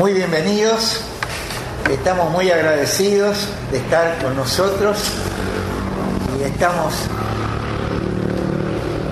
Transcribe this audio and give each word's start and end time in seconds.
muy 0.00 0.14
bienvenidos. 0.14 1.02
Estamos 1.90 2.30
muy 2.30 2.50
agradecidos 2.50 3.46
de 3.70 3.76
estar 3.76 4.16
con 4.22 4.34
nosotros 4.34 4.96
y 6.38 6.44
estamos 6.44 6.94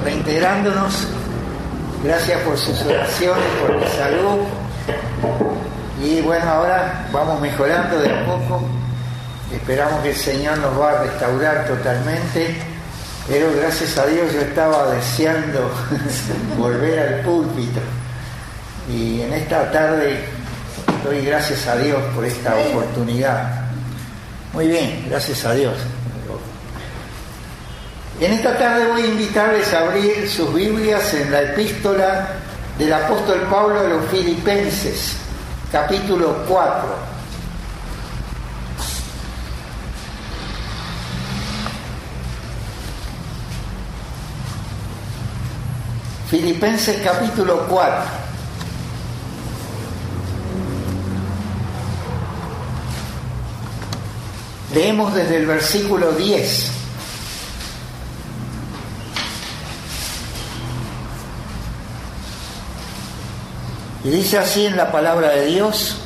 reintegrándonos. 0.03 1.09
Gracias 2.03 2.41
por 2.41 2.57
sus 2.57 2.81
oraciones, 2.87 3.45
por 3.61 3.79
mi 3.79 3.87
salud. 3.87 4.39
Y 6.03 6.23
bueno, 6.23 6.51
ahora 6.51 7.07
vamos 7.13 7.39
mejorando 7.43 7.99
de 8.01 8.11
a 8.11 8.25
poco. 8.25 8.63
Esperamos 9.53 10.01
que 10.01 10.13
el 10.13 10.17
Señor 10.17 10.57
nos 10.57 10.81
va 10.81 10.93
a 10.93 11.03
restaurar 11.03 11.67
totalmente. 11.67 12.57
Pero 13.29 13.49
gracias 13.61 13.99
a 13.99 14.07
Dios 14.07 14.33
yo 14.33 14.41
estaba 14.41 14.91
deseando 14.95 15.71
volver 16.57 16.99
al 16.99 17.21
púlpito. 17.21 17.81
Y 18.91 19.21
en 19.21 19.35
esta 19.35 19.71
tarde 19.71 20.38
doy 21.05 21.25
gracias 21.25 21.67
a 21.67 21.77
Dios 21.77 22.01
por 22.15 22.25
esta 22.25 22.57
oportunidad. 22.57 23.69
Muy 24.53 24.69
bien, 24.69 25.07
gracias 25.09 25.45
a 25.45 25.53
Dios. 25.55 25.75
En 28.21 28.33
esta 28.33 28.59
tarde 28.59 28.89
voy 28.89 29.03
a 29.03 29.07
invitarles 29.07 29.73
a 29.73 29.81
abrir 29.81 30.29
sus 30.29 30.53
Biblias 30.53 31.15
en 31.15 31.31
la 31.31 31.43
epístola 31.43 32.29
del 32.77 32.93
apóstol 32.93 33.47
Pablo 33.51 33.79
a 33.79 33.85
los 33.85 34.11
Filipenses, 34.11 35.17
capítulo 35.71 36.45
4. 36.49 37.09
Filipenses 46.29 47.01
capítulo 47.03 47.67
4. 47.69 48.28
Leemos 54.79 55.13
desde 55.13 55.39
el 55.39 55.47
versículo 55.47 56.13
10. 56.13 56.71
Y 64.05 64.11
dice 64.11 64.39
así 64.39 64.67
en 64.67 64.77
la 64.77 64.93
palabra 64.93 65.31
de 65.31 65.47
Dios, 65.47 65.97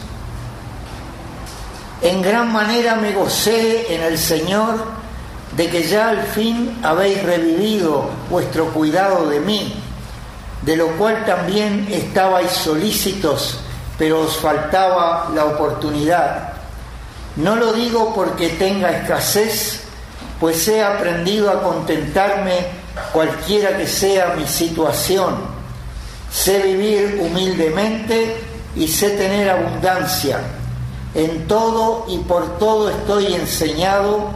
en 2.01 2.23
gran 2.23 2.51
manera 2.51 2.95
me 2.95 3.13
gocé 3.13 3.95
en 3.95 4.05
el 4.05 4.17
Señor 4.17 4.83
de 5.55 5.69
que 5.69 5.83
ya 5.83 6.09
al 6.09 6.23
fin 6.23 6.79
habéis 6.83 7.23
revivido 7.23 8.09
vuestro 8.31 8.73
cuidado 8.73 9.29
de 9.29 9.41
mí, 9.41 9.75
de 10.63 10.77
lo 10.77 10.97
cual 10.97 11.27
también 11.27 11.89
estabais 11.91 12.51
solícitos, 12.51 13.61
pero 13.99 14.23
os 14.23 14.39
faltaba 14.39 15.31
la 15.35 15.45
oportunidad. 15.45 16.52
No 17.37 17.57
lo 17.57 17.73
digo 17.73 18.13
porque 18.15 18.51
tenga 18.51 18.91
escasez, 18.91 19.81
pues 20.39 20.69
he 20.69 20.83
aprendido 20.85 21.51
a 21.51 21.63
contentarme 21.63 22.67
cualquiera 23.13 23.77
que 23.79 23.87
sea 23.87 24.35
mi 24.37 24.47
situación. 24.47 25.37
Sé 26.31 26.59
vivir 26.59 27.21
humildemente 27.23 28.37
y 28.77 28.87
sé 28.87 29.11
tener 29.11 29.49
abundancia. 29.49 30.41
En 31.15 31.47
todo 31.47 32.05
y 32.09 32.19
por 32.19 32.59
todo 32.59 32.91
estoy 32.91 33.35
enseñado, 33.35 34.31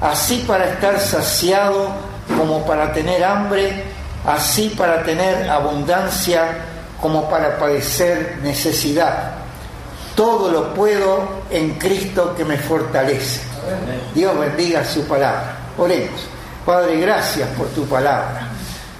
así 0.00 0.44
para 0.46 0.66
estar 0.66 1.00
saciado 1.00 1.88
como 2.36 2.64
para 2.64 2.92
tener 2.92 3.24
hambre, 3.24 3.84
así 4.24 4.72
para 4.76 5.02
tener 5.02 5.48
abundancia 5.50 6.58
como 7.00 7.28
para 7.28 7.58
padecer 7.58 8.38
necesidad 8.42 9.45
todo 10.16 10.50
lo 10.50 10.74
puedo 10.74 11.42
en 11.50 11.74
Cristo 11.74 12.34
que 12.34 12.44
me 12.44 12.56
fortalece. 12.56 13.42
Dios 14.14 14.36
bendiga 14.38 14.84
su 14.84 15.04
palabra. 15.04 15.58
Oremos. 15.76 16.20
Padre, 16.64 16.98
gracias 16.98 17.48
por 17.50 17.68
tu 17.68 17.84
palabra. 17.84 18.48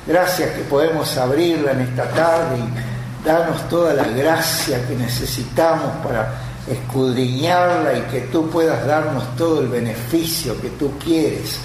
Gracias 0.06 0.50
que 0.50 0.62
podemos 0.62 1.16
abrirla 1.16 1.72
en 1.72 1.80
esta 1.80 2.04
tarde 2.10 2.58
y 2.58 3.26
darnos 3.26 3.68
toda 3.68 3.92
la 3.94 4.04
gracia 4.04 4.86
que 4.86 4.94
necesitamos 4.94 5.90
para 6.04 6.32
escudriñarla 6.70 7.98
y 7.98 8.02
que 8.02 8.20
tú 8.32 8.48
puedas 8.50 8.86
darnos 8.86 9.34
todo 9.36 9.62
el 9.62 9.68
beneficio 9.68 10.60
que 10.60 10.70
tú 10.70 10.92
quieres. 11.02 11.58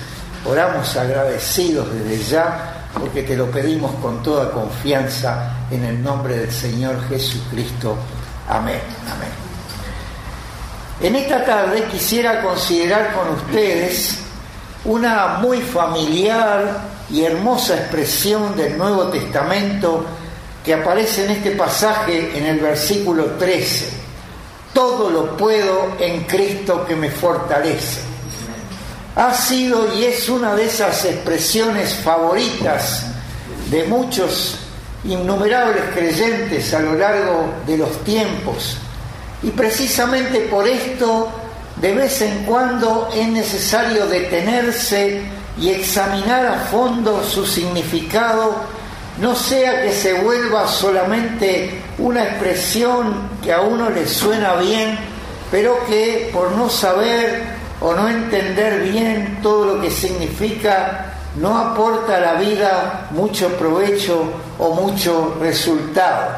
Oramos 0.45 0.95
agradecidos 0.95 1.87
desde 1.93 2.23
ya 2.23 2.87
porque 2.97 3.23
te 3.23 3.35
lo 3.35 3.45
pedimos 3.51 3.91
con 3.95 4.23
toda 4.23 4.49
confianza 4.51 5.67
en 5.69 5.83
el 5.83 6.01
nombre 6.01 6.37
del 6.37 6.51
Señor 6.51 6.95
Jesucristo. 7.09 7.95
Amén. 8.47 8.81
Amén. 9.13 9.40
En 11.01 11.15
esta 11.15 11.43
tarde 11.43 11.85
quisiera 11.85 12.43
considerar 12.43 13.15
con 13.15 13.29
ustedes 13.29 14.19
una 14.85 15.39
muy 15.39 15.59
familiar 15.59 16.79
y 17.09 17.23
hermosa 17.23 17.75
expresión 17.75 18.55
del 18.55 18.77
Nuevo 18.77 19.05
Testamento 19.05 20.05
que 20.63 20.75
aparece 20.75 21.25
en 21.25 21.31
este 21.31 21.51
pasaje 21.51 22.37
en 22.37 22.45
el 22.45 22.59
versículo 22.59 23.31
13. 23.39 23.89
Todo 24.75 25.09
lo 25.09 25.35
puedo 25.35 25.93
en 25.99 26.21
Cristo 26.25 26.85
que 26.85 26.95
me 26.95 27.09
fortalece. 27.09 28.01
Ha 29.15 29.33
sido 29.33 29.95
y 29.95 30.03
es 30.03 30.29
una 30.29 30.53
de 30.53 30.65
esas 30.65 31.03
expresiones 31.05 31.95
favoritas 31.95 33.07
de 33.71 33.85
muchos 33.85 34.59
innumerables 35.03 35.83
creyentes 35.95 36.71
a 36.75 36.79
lo 36.79 36.93
largo 36.93 37.55
de 37.65 37.79
los 37.79 38.03
tiempos 38.03 38.77
y 39.43 39.49
precisamente 39.49 40.41
por 40.41 40.67
esto, 40.67 41.29
de 41.77 41.93
vez 41.93 42.21
en 42.21 42.43
cuando 42.45 43.09
es 43.13 43.27
necesario 43.27 44.05
detenerse 44.05 45.21
y 45.59 45.69
examinar 45.69 46.45
a 46.45 46.59
fondo 46.71 47.23
su 47.23 47.45
significado, 47.45 48.55
no 49.19 49.35
sea 49.35 49.81
que 49.81 49.91
se 49.91 50.13
vuelva 50.13 50.67
solamente 50.67 51.81
una 51.97 52.23
expresión 52.23 53.29
que 53.43 53.51
a 53.51 53.61
uno 53.61 53.89
le 53.89 54.07
suena 54.07 54.55
bien, 54.55 54.97
pero 55.49 55.85
que 55.87 56.29
por 56.31 56.51
no 56.51 56.69
saber 56.69 57.43
o 57.81 57.93
no 57.93 58.07
entender 58.07 58.83
bien 58.83 59.39
todo 59.41 59.75
lo 59.75 59.81
que 59.81 59.89
significa, 59.89 61.13
no 61.35 61.57
aporta 61.57 62.17
a 62.17 62.19
la 62.19 62.33
vida 62.33 63.07
mucho 63.11 63.49
provecho 63.57 64.23
o 64.59 64.75
mucho 64.75 65.37
resultado. 65.39 66.29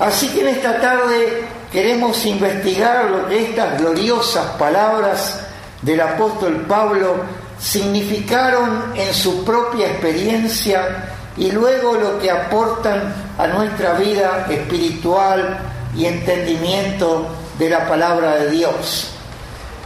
Así 0.00 0.28
que 0.28 0.40
en 0.42 0.48
esta 0.48 0.80
tarde 0.80 1.44
queremos 1.72 2.24
investigar 2.24 3.10
lo 3.10 3.28
que 3.28 3.50
estas 3.50 3.78
gloriosas 3.78 4.46
palabras 4.58 5.40
del 5.82 6.00
apóstol 6.00 6.64
Pablo 6.66 7.16
significaron 7.58 8.92
en 8.94 9.12
su 9.12 9.44
propia 9.44 9.88
experiencia 9.88 11.14
y 11.36 11.50
luego 11.50 11.94
lo 11.94 12.18
que 12.18 12.30
aportan 12.30 13.14
a 13.36 13.46
nuestra 13.46 13.92
vida 13.94 14.46
espiritual 14.48 15.58
y 15.96 16.06
entendimiento 16.06 17.26
de 17.58 17.70
la 17.70 17.88
palabra 17.88 18.36
de 18.36 18.50
Dios. 18.50 19.10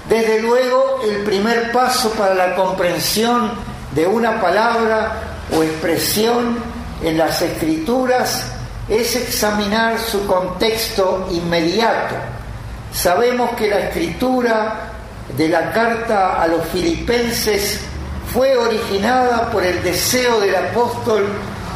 Desde 0.09 0.41
luego, 0.41 1.01
el 1.05 1.23
primer 1.25 1.73
paso 1.73 2.11
para 2.11 2.35
la 2.35 2.55
comprensión 2.55 3.53
de 3.95 4.07
una 4.07 4.41
palabra 4.41 5.23
o 5.57 5.63
expresión 5.63 6.59
en 7.03 7.19
las 7.19 7.41
escrituras 7.43 8.47
es 9.01 9.17
examinar 9.17 9.99
su 9.99 10.27
contexto 10.27 11.27
inmediato. 11.31 12.15
Sabemos 12.93 13.51
que 13.57 13.69
la 13.69 13.81
escritura 13.81 14.93
de 15.37 15.49
la 15.49 15.73
carta 15.73 16.43
a 16.43 16.47
los 16.47 16.67
filipenses 16.67 17.81
fue 18.33 18.57
originada 18.57 19.51
por 19.51 19.65
el 19.65 19.83
deseo 19.83 20.41
del 20.41 20.55
apóstol 20.55 21.27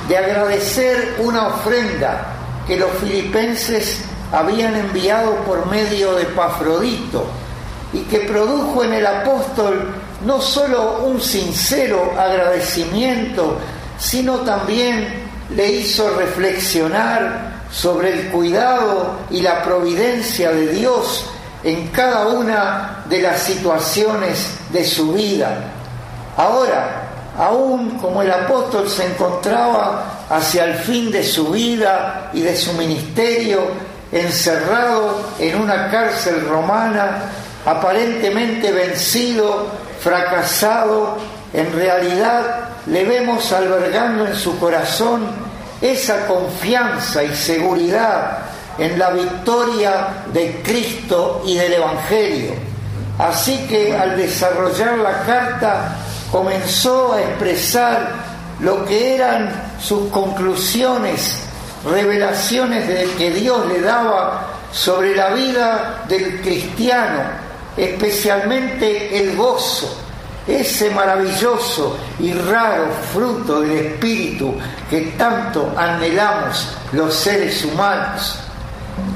de 0.08 0.16
agradecer 0.18 1.16
una 1.18 1.48
ofrenda 1.48 2.34
que 2.66 2.76
los 2.76 2.90
filipenses 3.00 4.00
habían 4.32 4.76
enviado 4.76 5.36
por 5.44 5.66
medio 5.66 6.14
de 6.14 6.24
Pafrodito 6.26 7.26
y 7.92 8.00
que 8.00 8.20
produjo 8.20 8.84
en 8.84 8.94
el 8.94 9.06
apóstol 9.06 9.94
no 10.24 10.40
solo 10.40 11.04
un 11.04 11.20
sincero 11.20 12.12
agradecimiento, 12.18 13.58
sino 13.98 14.40
también 14.40 15.26
le 15.50 15.68
hizo 15.68 16.16
reflexionar 16.16 17.56
sobre 17.70 18.12
el 18.12 18.26
cuidado 18.30 19.16
y 19.30 19.40
la 19.42 19.62
providencia 19.62 20.50
de 20.50 20.68
Dios 20.68 21.26
en 21.62 21.88
cada 21.88 22.28
una 22.28 23.04
de 23.08 23.22
las 23.22 23.40
situaciones 23.40 24.50
de 24.70 24.84
su 24.84 25.12
vida. 25.12 25.58
Ahora, 26.36 27.06
aún 27.38 27.98
como 27.98 28.22
el 28.22 28.30
apóstol 28.30 28.88
se 28.88 29.06
encontraba 29.06 30.26
hacia 30.30 30.64
el 30.64 30.74
fin 30.74 31.10
de 31.10 31.24
su 31.24 31.50
vida 31.50 32.30
y 32.32 32.40
de 32.40 32.56
su 32.56 32.72
ministerio, 32.74 33.60
encerrado 34.12 35.20
en 35.38 35.60
una 35.60 35.90
cárcel 35.90 36.46
romana, 36.48 37.22
aparentemente 37.64 38.70
vencido, 38.72 39.66
fracasado, 40.00 41.16
en 41.52 41.72
realidad 41.72 42.68
le 42.86 43.04
vemos 43.04 43.52
albergando 43.52 44.26
en 44.26 44.34
su 44.34 44.58
corazón 44.58 45.26
esa 45.80 46.26
confianza 46.26 47.22
y 47.22 47.34
seguridad 47.34 48.38
en 48.78 48.98
la 48.98 49.10
victoria 49.10 50.24
de 50.32 50.60
Cristo 50.62 51.42
y 51.46 51.56
del 51.56 51.74
Evangelio. 51.74 52.52
Así 53.18 53.66
que 53.68 53.96
al 53.96 54.16
desarrollar 54.16 54.98
la 54.98 55.22
carta 55.22 55.96
comenzó 56.30 57.14
a 57.14 57.22
expresar 57.22 58.08
lo 58.60 58.84
que 58.84 59.14
eran 59.14 59.50
sus 59.80 60.10
conclusiones, 60.10 61.38
revelaciones 61.84 62.88
que 63.16 63.30
Dios 63.30 63.66
le 63.66 63.80
daba 63.80 64.48
sobre 64.72 65.14
la 65.16 65.30
vida 65.30 66.04
del 66.08 66.40
cristiano, 66.40 67.22
especialmente 67.76 69.18
el 69.18 69.36
gozo, 69.36 70.05
ese 70.46 70.90
maravilloso 70.90 71.98
y 72.20 72.32
raro 72.32 72.86
fruto 73.12 73.60
del 73.60 73.72
Espíritu 73.72 74.54
que 74.88 75.12
tanto 75.18 75.74
anhelamos 75.76 76.68
los 76.92 77.14
seres 77.14 77.64
humanos. 77.64 78.38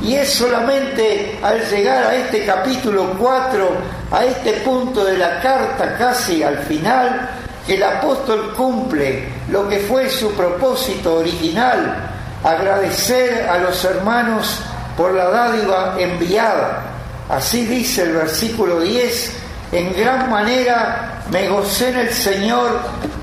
Y 0.03 0.15
es 0.15 0.33
solamente 0.33 1.39
al 1.43 1.61
llegar 1.69 2.05
a 2.07 2.17
este 2.17 2.45
capítulo 2.45 3.15
4, 3.19 3.69
a 4.11 4.25
este 4.25 4.53
punto 4.61 5.05
de 5.05 5.17
la 5.17 5.41
carta 5.41 5.97
casi 5.97 6.43
al 6.43 6.59
final, 6.59 7.31
que 7.67 7.75
el 7.75 7.83
apóstol 7.83 8.53
cumple 8.57 9.29
lo 9.51 9.69
que 9.69 9.79
fue 9.81 10.09
su 10.09 10.33
propósito 10.33 11.17
original, 11.17 12.11
agradecer 12.43 13.49
a 13.49 13.59
los 13.59 13.85
hermanos 13.85 14.61
por 14.97 15.13
la 15.13 15.31
dádiva 15.31 15.95
enviada. 15.99 16.83
Así 17.29 17.65
dice 17.67 18.03
el 18.03 18.13
versículo 18.15 18.81
10, 18.81 19.33
en 19.73 19.93
gran 19.95 20.29
manera 20.31 21.20
me 21.31 21.49
gocé 21.49 21.91
en 21.91 21.99
el 21.99 22.11
Señor 22.13 22.81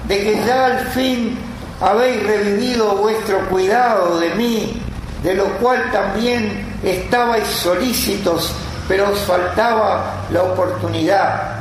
de 0.08 0.18
que 0.18 0.46
ya 0.46 0.66
al 0.66 0.80
fin 0.88 1.38
habéis 1.82 2.24
revivido 2.24 2.96
vuestro 2.96 3.40
cuidado 3.50 4.20
de 4.20 4.30
mí, 4.36 4.82
de 5.24 5.36
lo 5.36 5.46
cual 5.58 5.92
también 5.92 6.78
estabais 6.84 7.48
solícitos, 7.48 8.54
pero 8.88 9.12
os 9.12 9.20
faltaba 9.20 10.26
la 10.32 10.44
oportunidad. 10.44 11.58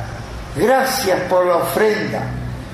Gracias 0.55 1.19
por 1.29 1.45
la 1.45 1.57
ofrenda, 1.57 2.21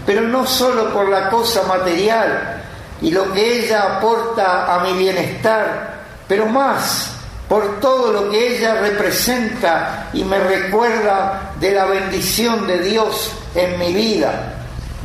pero 0.06 0.22
no 0.22 0.46
solo 0.46 0.94
por 0.94 1.10
la 1.10 1.30
cosa 1.30 1.64
material 1.64 2.62
y 3.02 3.12
lo 3.12 3.32
que 3.34 3.66
ella 3.66 3.98
aporta 3.98 4.74
a 4.74 4.84
mi 4.84 4.94
bienestar, 4.94 5.96
pero 6.28 6.46
más 6.46 7.13
por 7.54 7.80
todo 7.80 8.12
lo 8.12 8.32
que 8.32 8.58
ella 8.58 8.82
representa 8.82 10.10
y 10.12 10.24
me 10.24 10.40
recuerda 10.40 11.52
de 11.60 11.70
la 11.70 11.86
bendición 11.86 12.66
de 12.66 12.80
Dios 12.80 13.32
en 13.54 13.78
mi 13.78 13.94
vida. 13.94 14.56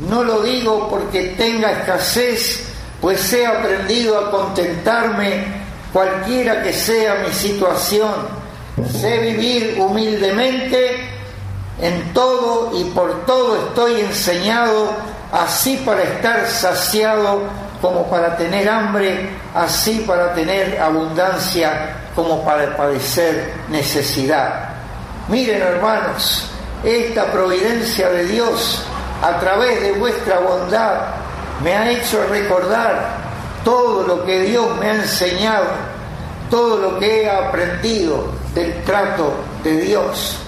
No 0.08 0.24
lo 0.24 0.40
digo 0.40 0.88
porque 0.88 1.34
tenga 1.36 1.72
escasez, 1.72 2.64
pues 3.02 3.30
he 3.34 3.44
aprendido 3.44 4.18
a 4.18 4.30
contentarme 4.30 5.44
cualquiera 5.92 6.62
que 6.62 6.72
sea 6.72 7.16
mi 7.16 7.34
situación. 7.34 8.14
Sé 8.98 9.18
vivir 9.18 9.76
humildemente 9.78 11.06
en 11.82 12.14
todo 12.14 12.70
y 12.80 12.84
por 12.84 13.26
todo 13.26 13.58
estoy 13.68 14.00
enseñado, 14.00 14.94
así 15.32 15.76
para 15.84 16.02
estar 16.02 16.46
saciado 16.46 17.42
como 17.82 18.08
para 18.08 18.38
tener 18.38 18.66
hambre, 18.70 19.28
así 19.54 20.02
para 20.06 20.32
tener 20.32 20.80
abundancia 20.80 21.97
como 22.18 22.42
para 22.42 22.76
padecer 22.76 23.54
necesidad. 23.68 24.70
Miren 25.28 25.62
hermanos, 25.62 26.50
esta 26.82 27.30
providencia 27.30 28.08
de 28.08 28.24
Dios 28.24 28.82
a 29.22 29.38
través 29.38 29.80
de 29.82 29.92
vuestra 29.92 30.40
bondad 30.40 31.10
me 31.62 31.76
ha 31.76 31.88
hecho 31.88 32.20
recordar 32.28 33.18
todo 33.64 34.02
lo 34.02 34.24
que 34.24 34.40
Dios 34.40 34.66
me 34.80 34.90
ha 34.90 34.94
enseñado, 34.96 35.66
todo 36.50 36.78
lo 36.78 36.98
que 36.98 37.22
he 37.22 37.30
aprendido 37.30 38.32
del 38.52 38.82
trato 38.82 39.34
de 39.62 39.76
Dios. 39.76 40.38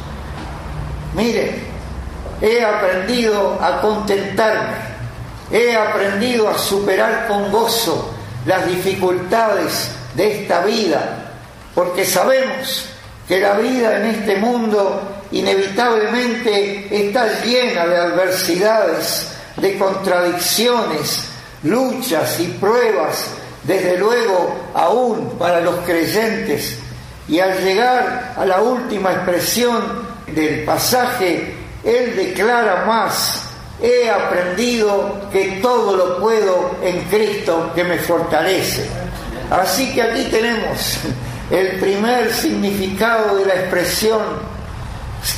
Miren, 1.14 1.68
he 2.40 2.64
aprendido 2.64 3.56
a 3.62 3.80
contentarme, 3.80 4.74
he 5.52 5.76
aprendido 5.76 6.48
a 6.48 6.58
superar 6.58 7.28
con 7.28 7.52
gozo 7.52 8.12
las 8.44 8.66
dificultades 8.66 9.92
de 10.16 10.42
esta 10.42 10.62
vida 10.62 11.29
porque 11.74 12.04
sabemos 12.04 12.86
que 13.28 13.40
la 13.40 13.54
vida 13.54 13.98
en 13.98 14.06
este 14.06 14.36
mundo 14.36 15.00
inevitablemente 15.30 16.88
está 16.90 17.40
llena 17.42 17.86
de 17.86 17.96
adversidades, 17.96 19.28
de 19.56 19.78
contradicciones, 19.78 21.28
luchas 21.62 22.40
y 22.40 22.48
pruebas, 22.48 23.26
desde 23.62 23.98
luego 23.98 24.54
aún 24.74 25.36
para 25.38 25.60
los 25.60 25.76
creyentes. 25.86 26.78
Y 27.28 27.38
al 27.38 27.62
llegar 27.62 28.34
a 28.36 28.44
la 28.44 28.60
última 28.60 29.12
expresión 29.12 29.80
del 30.26 30.64
pasaje, 30.64 31.54
él 31.84 32.16
declara 32.16 32.84
más, 32.84 33.44
he 33.80 34.10
aprendido 34.10 35.28
que 35.32 35.60
todo 35.62 35.96
lo 35.96 36.18
puedo 36.18 36.76
en 36.82 37.00
Cristo 37.04 37.70
que 37.74 37.84
me 37.84 37.98
fortalece. 37.98 38.86
Así 39.50 39.94
que 39.94 40.02
aquí 40.02 40.24
tenemos 40.24 40.98
el 41.50 41.80
primer 41.80 42.32
significado 42.32 43.36
de 43.36 43.46
la 43.46 43.54
expresión 43.54 44.20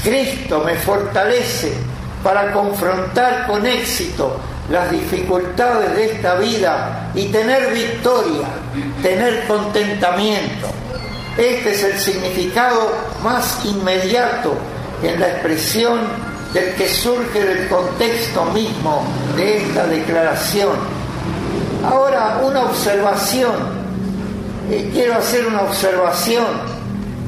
Cristo 0.04 0.62
me 0.64 0.74
fortalece 0.74 1.72
para 2.22 2.52
confrontar 2.52 3.46
con 3.46 3.66
éxito 3.66 4.36
las 4.70 4.90
dificultades 4.90 5.94
de 5.96 6.04
esta 6.12 6.34
vida 6.36 7.10
y 7.14 7.26
tener 7.26 7.72
victoria, 7.72 8.46
tener 9.02 9.44
contentamiento. 9.46 10.68
Este 11.36 11.72
es 11.72 11.82
el 11.82 11.98
significado 11.98 12.92
más 13.24 13.64
inmediato 13.64 14.54
en 15.02 15.18
la 15.18 15.28
expresión 15.28 16.00
del 16.52 16.74
que 16.74 16.88
surge 16.88 17.42
del 17.42 17.68
contexto 17.68 18.44
mismo 18.46 19.04
de 19.36 19.56
esta 19.58 19.86
declaración. 19.86 20.76
Ahora, 21.84 22.40
una 22.42 22.62
observación 22.66 23.81
quiero 24.92 25.14
hacer 25.14 25.46
una 25.46 25.62
observación. 25.62 26.46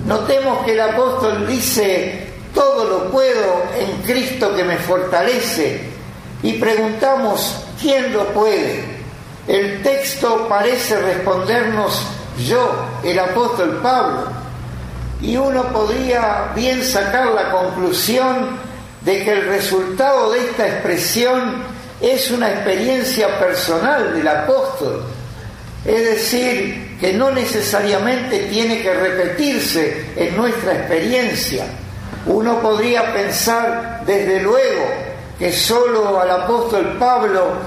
Notemos 0.06 0.64
que 0.64 0.72
el 0.72 0.80
apóstol 0.80 1.46
dice, 1.46 2.28
todo 2.54 2.84
lo 2.84 3.10
puedo 3.10 3.64
en 3.78 4.02
Cristo 4.02 4.54
que 4.54 4.64
me 4.64 4.76
fortalece. 4.76 5.82
Y 6.42 6.54
preguntamos, 6.54 7.64
¿quién 7.80 8.12
lo 8.12 8.26
puede? 8.28 8.84
El 9.46 9.82
texto 9.82 10.46
parece 10.48 10.98
respondernos 11.00 12.02
yo, 12.46 12.72
el 13.02 13.18
apóstol 13.18 13.80
Pablo. 13.82 14.24
Y 15.20 15.36
uno 15.36 15.64
podría 15.72 16.52
bien 16.54 16.82
sacar 16.84 17.26
la 17.28 17.50
conclusión 17.50 18.58
de 19.02 19.24
que 19.24 19.32
el 19.32 19.46
resultado 19.46 20.32
de 20.32 20.40
esta 20.40 20.66
expresión 20.66 21.62
es 22.00 22.30
una 22.30 22.50
experiencia 22.50 23.38
personal 23.38 24.14
del 24.14 24.28
apóstol. 24.28 25.02
Es 25.84 26.04
decir, 26.04 26.83
que 27.04 27.12
no 27.12 27.30
necesariamente 27.30 28.46
tiene 28.46 28.80
que 28.80 28.94
repetirse 28.94 30.06
en 30.16 30.34
nuestra 30.34 30.72
experiencia. 30.72 31.66
Uno 32.24 32.62
podría 32.62 33.12
pensar 33.12 34.00
desde 34.06 34.40
luego 34.40 34.86
que 35.38 35.52
solo 35.52 36.18
al 36.18 36.30
apóstol 36.30 36.96
Pablo, 36.98 37.58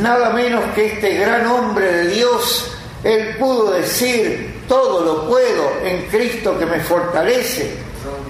nada 0.00 0.30
menos 0.30 0.64
que 0.74 0.86
este 0.86 1.18
gran 1.18 1.46
hombre 1.48 1.84
de 1.84 2.08
Dios, 2.08 2.70
él 3.04 3.36
pudo 3.38 3.72
decir, 3.72 4.62
todo 4.66 5.04
lo 5.04 5.28
puedo 5.28 5.70
en 5.84 6.06
Cristo 6.06 6.58
que 6.58 6.64
me 6.64 6.80
fortalece. 6.80 7.74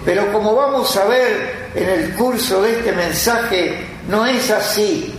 Pero 0.04 0.32
como 0.32 0.56
vamos 0.56 0.96
a 0.96 1.04
ver 1.04 1.68
en 1.76 1.88
el 1.88 2.14
curso 2.14 2.62
de 2.62 2.72
este 2.72 2.90
mensaje, 2.90 3.86
no 4.08 4.26
es 4.26 4.50
así. 4.50 5.14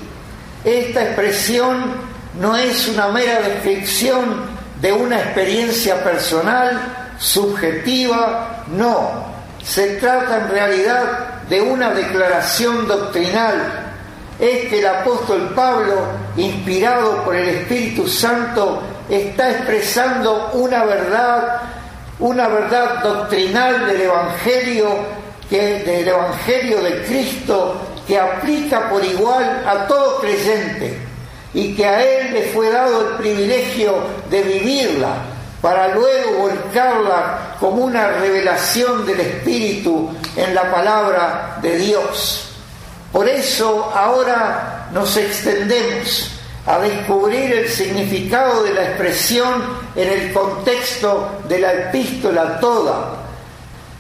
Esta 0.66 1.02
expresión 1.02 1.94
no 2.42 2.58
es 2.58 2.90
una 2.90 3.08
mera 3.08 3.40
descripción 3.40 4.59
de 4.82 4.92
una 4.92 5.20
experiencia 5.20 6.04
personal, 6.04 7.16
subjetiva, 7.20 8.64
no. 8.68 9.30
Se 9.64 9.98
trata 9.98 10.38
en 10.38 10.50
realidad 10.50 11.04
de 11.50 11.62
una 11.62 11.94
declaración 11.94 12.88
doctrinal. 12.88 13.86
Es 14.40 14.70
que 14.70 14.80
el 14.80 14.88
apóstol 14.88 15.52
Pablo, 15.54 15.96
inspirado 16.38 17.26
por 17.26 17.36
el 17.36 17.50
Espíritu 17.50 18.08
Santo, 18.08 18.82
está 19.10 19.52
expresando 19.52 20.52
una 20.54 20.86
verdad, 20.86 21.62
una 22.20 22.48
verdad 22.48 23.04
doctrinal 23.04 23.86
del 23.86 24.02
Evangelio, 24.02 24.88
que, 25.50 25.84
del 25.84 26.08
Evangelio 26.08 26.82
de 26.82 27.04
Cristo, 27.04 27.82
que 28.08 28.18
aplica 28.18 28.90
por 28.90 29.04
igual 29.04 29.62
a 29.68 29.88
todo 29.88 30.22
creyente 30.22 31.09
y 31.54 31.76
que 31.76 31.86
a 31.86 32.04
él 32.04 32.34
le 32.34 32.44
fue 32.54 32.70
dado 32.72 33.10
el 33.10 33.16
privilegio 33.18 33.96
de 34.30 34.42
vivirla 34.42 35.16
para 35.62 35.90
luego 35.90 36.44
volcarla 36.44 37.56
como 37.60 37.84
una 37.84 38.08
revelación 38.08 39.06
del 39.06 39.20
Espíritu 39.20 40.10
en 40.36 40.56
la 40.56 40.72
palabra 40.72 41.58
de 41.62 41.78
Dios. 41.78 42.50
Por 43.12 43.28
eso 43.28 43.92
ahora 43.94 44.88
nos 44.94 45.18
extendemos 45.18 46.32
a 46.66 46.80
descubrir 46.80 47.52
el 47.52 47.70
significado 47.70 48.64
de 48.64 48.74
la 48.74 48.84
expresión 48.84 49.64
en 49.96 50.08
el 50.08 50.34
contexto 50.34 51.40
de 51.48 51.60
la 51.60 51.74
epístola 51.74 52.60
toda. 52.60 53.16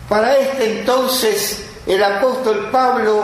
Para 0.07 0.37
este 0.37 0.79
entonces 0.79 1.65
el 1.87 2.03
apóstol 2.03 2.69
Pablo 2.71 3.23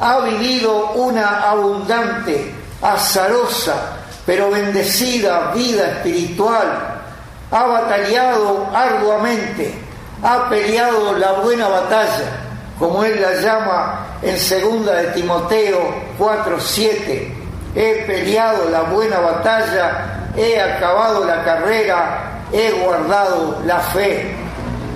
ha 0.00 0.20
vivido 0.20 0.92
una 0.92 1.50
abundante, 1.50 2.52
azarosa, 2.82 3.96
pero 4.24 4.50
bendecida 4.50 5.52
vida 5.54 5.86
espiritual. 5.88 7.02
Ha 7.50 7.66
batallado 7.66 8.68
arduamente, 8.74 9.74
ha 10.22 10.48
peleado 10.48 11.16
la 11.16 11.32
buena 11.32 11.68
batalla, 11.68 12.42
como 12.78 13.04
él 13.04 13.20
la 13.20 13.40
llama 13.40 14.06
en 14.22 14.38
segunda 14.38 14.94
de 14.94 15.08
Timoteo 15.08 15.78
4:7. 16.18 17.32
He 17.74 18.04
peleado 18.06 18.68
la 18.70 18.82
buena 18.82 19.20
batalla, 19.20 20.30
he 20.36 20.60
acabado 20.60 21.24
la 21.24 21.44
carrera, 21.44 22.42
he 22.52 22.70
guardado 22.72 23.60
la 23.64 23.78
fe. 23.78 24.34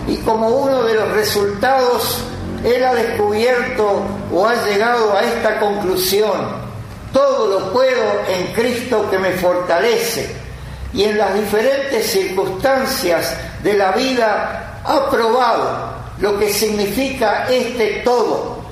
Y 0.07 0.17
como 0.19 0.49
uno 0.49 0.83
de 0.83 0.95
los 0.95 1.13
resultados, 1.13 2.25
él 2.65 2.85
ha 2.85 2.95
descubierto 2.95 4.03
o 4.33 4.47
ha 4.47 4.55
llegado 4.65 5.17
a 5.17 5.23
esta 5.23 5.61
conclusión 5.61 6.70
todo 7.13 7.47
lo 7.47 7.73
puedo 7.73 8.23
en 8.29 8.53
Cristo 8.53 9.09
que 9.11 9.19
me 9.19 9.33
fortalece. 9.33 10.35
Y 10.93 11.05
en 11.05 11.19
las 11.19 11.35
diferentes 11.35 12.07
circunstancias 12.07 13.37
de 13.63 13.75
la 13.75 13.93
vida 13.93 14.81
ha 14.85 15.11
probado 15.11 15.95
lo 16.19 16.39
que 16.39 16.53
significa 16.53 17.47
este 17.49 18.03
todo, 18.05 18.65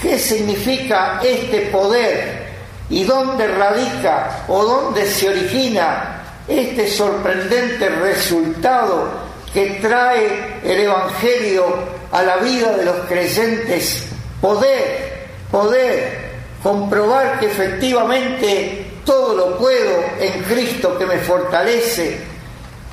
qué 0.00 0.18
significa 0.18 1.20
este 1.22 1.62
poder 1.72 2.52
y 2.90 3.04
dónde 3.04 3.48
radica 3.48 4.44
o 4.48 4.64
dónde 4.64 5.06
se 5.06 5.28
origina 5.28 6.22
este 6.46 6.88
sorprendente 6.88 7.88
resultado 7.88 9.08
que 9.52 9.78
trae 9.80 10.60
el 10.64 10.80
Evangelio 10.80 11.64
a 12.10 12.22
la 12.22 12.36
vida 12.36 12.76
de 12.76 12.84
los 12.84 12.96
creyentes. 13.08 14.04
Poder, 14.40 15.28
poder, 15.50 16.21
comprobar 16.62 17.40
que 17.40 17.46
efectivamente 17.46 18.92
todo 19.04 19.34
lo 19.34 19.58
puedo 19.58 20.04
en 20.18 20.42
Cristo 20.44 20.96
que 20.96 21.06
me 21.06 21.18
fortalece. 21.18 22.20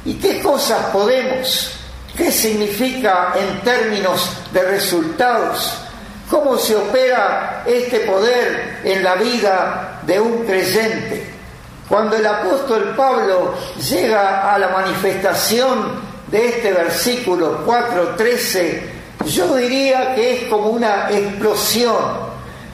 ¿Y 0.05 0.15
qué 0.15 0.41
cosas 0.41 0.88
podemos? 0.88 1.71
¿Qué 2.17 2.31
significa 2.31 3.33
en 3.35 3.61
términos 3.61 4.31
de 4.51 4.63
resultados? 4.63 5.77
¿Cómo 6.29 6.57
se 6.57 6.75
opera 6.75 7.63
este 7.65 8.01
poder 8.01 8.79
en 8.83 9.03
la 9.03 9.15
vida 9.15 9.99
de 10.03 10.19
un 10.19 10.45
creyente? 10.45 11.33
Cuando 11.88 12.15
el 12.15 12.25
apóstol 12.25 12.93
Pablo 12.95 13.55
llega 13.89 14.53
a 14.53 14.59
la 14.59 14.69
manifestación 14.69 16.09
de 16.27 16.49
este 16.49 16.71
versículo 16.71 17.65
4.13, 17.65 18.81
yo 19.25 19.55
diría 19.55 20.13
que 20.13 20.33
es 20.33 20.49
como 20.49 20.69
una 20.69 21.09
explosión 21.09 22.28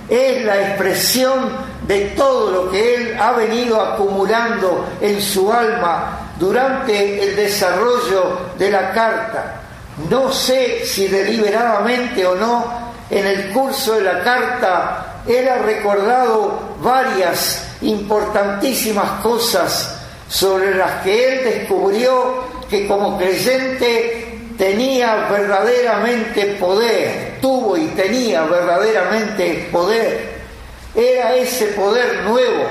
es 0.10 0.46
la 0.46 0.70
expresión 0.70 1.50
de 1.88 2.10
todo 2.16 2.52
lo 2.52 2.72
que 2.72 2.96
él 2.96 3.18
ha 3.20 3.32
venido 3.34 3.80
acumulando 3.80 4.86
en 5.02 5.22
su 5.22 5.52
alma 5.52 6.32
durante 6.40 7.24
el 7.24 7.36
desarrollo 7.36 8.40
de 8.58 8.72
la 8.72 8.92
carta. 8.92 9.62
No 10.10 10.32
sé 10.32 10.86
si 10.86 11.08
deliberadamente 11.08 12.26
o 12.26 12.36
no, 12.36 12.94
en 13.10 13.26
el 13.26 13.50
curso 13.52 13.96
de 13.96 14.02
la 14.02 14.24
carta 14.24 15.22
él 15.28 15.48
ha 15.48 15.58
recordado 15.60 16.76
varias 16.82 17.64
importantísimas 17.82 19.22
cosas 19.22 19.96
sobre 20.28 20.76
las 20.76 21.04
que 21.04 21.34
él 21.34 21.44
descubrió 21.46 22.44
que 22.70 22.88
como 22.88 23.18
creyente 23.18 24.25
tenía 24.58 25.28
verdaderamente 25.30 26.58
poder, 26.60 27.38
tuvo 27.42 27.78
y 27.78 27.86
tenía 27.88 28.44
verdaderamente 28.44 29.70
poder. 29.72 30.36
Era 30.94 31.36
ese 31.36 31.68
poder 31.68 32.24
nuevo, 32.24 32.66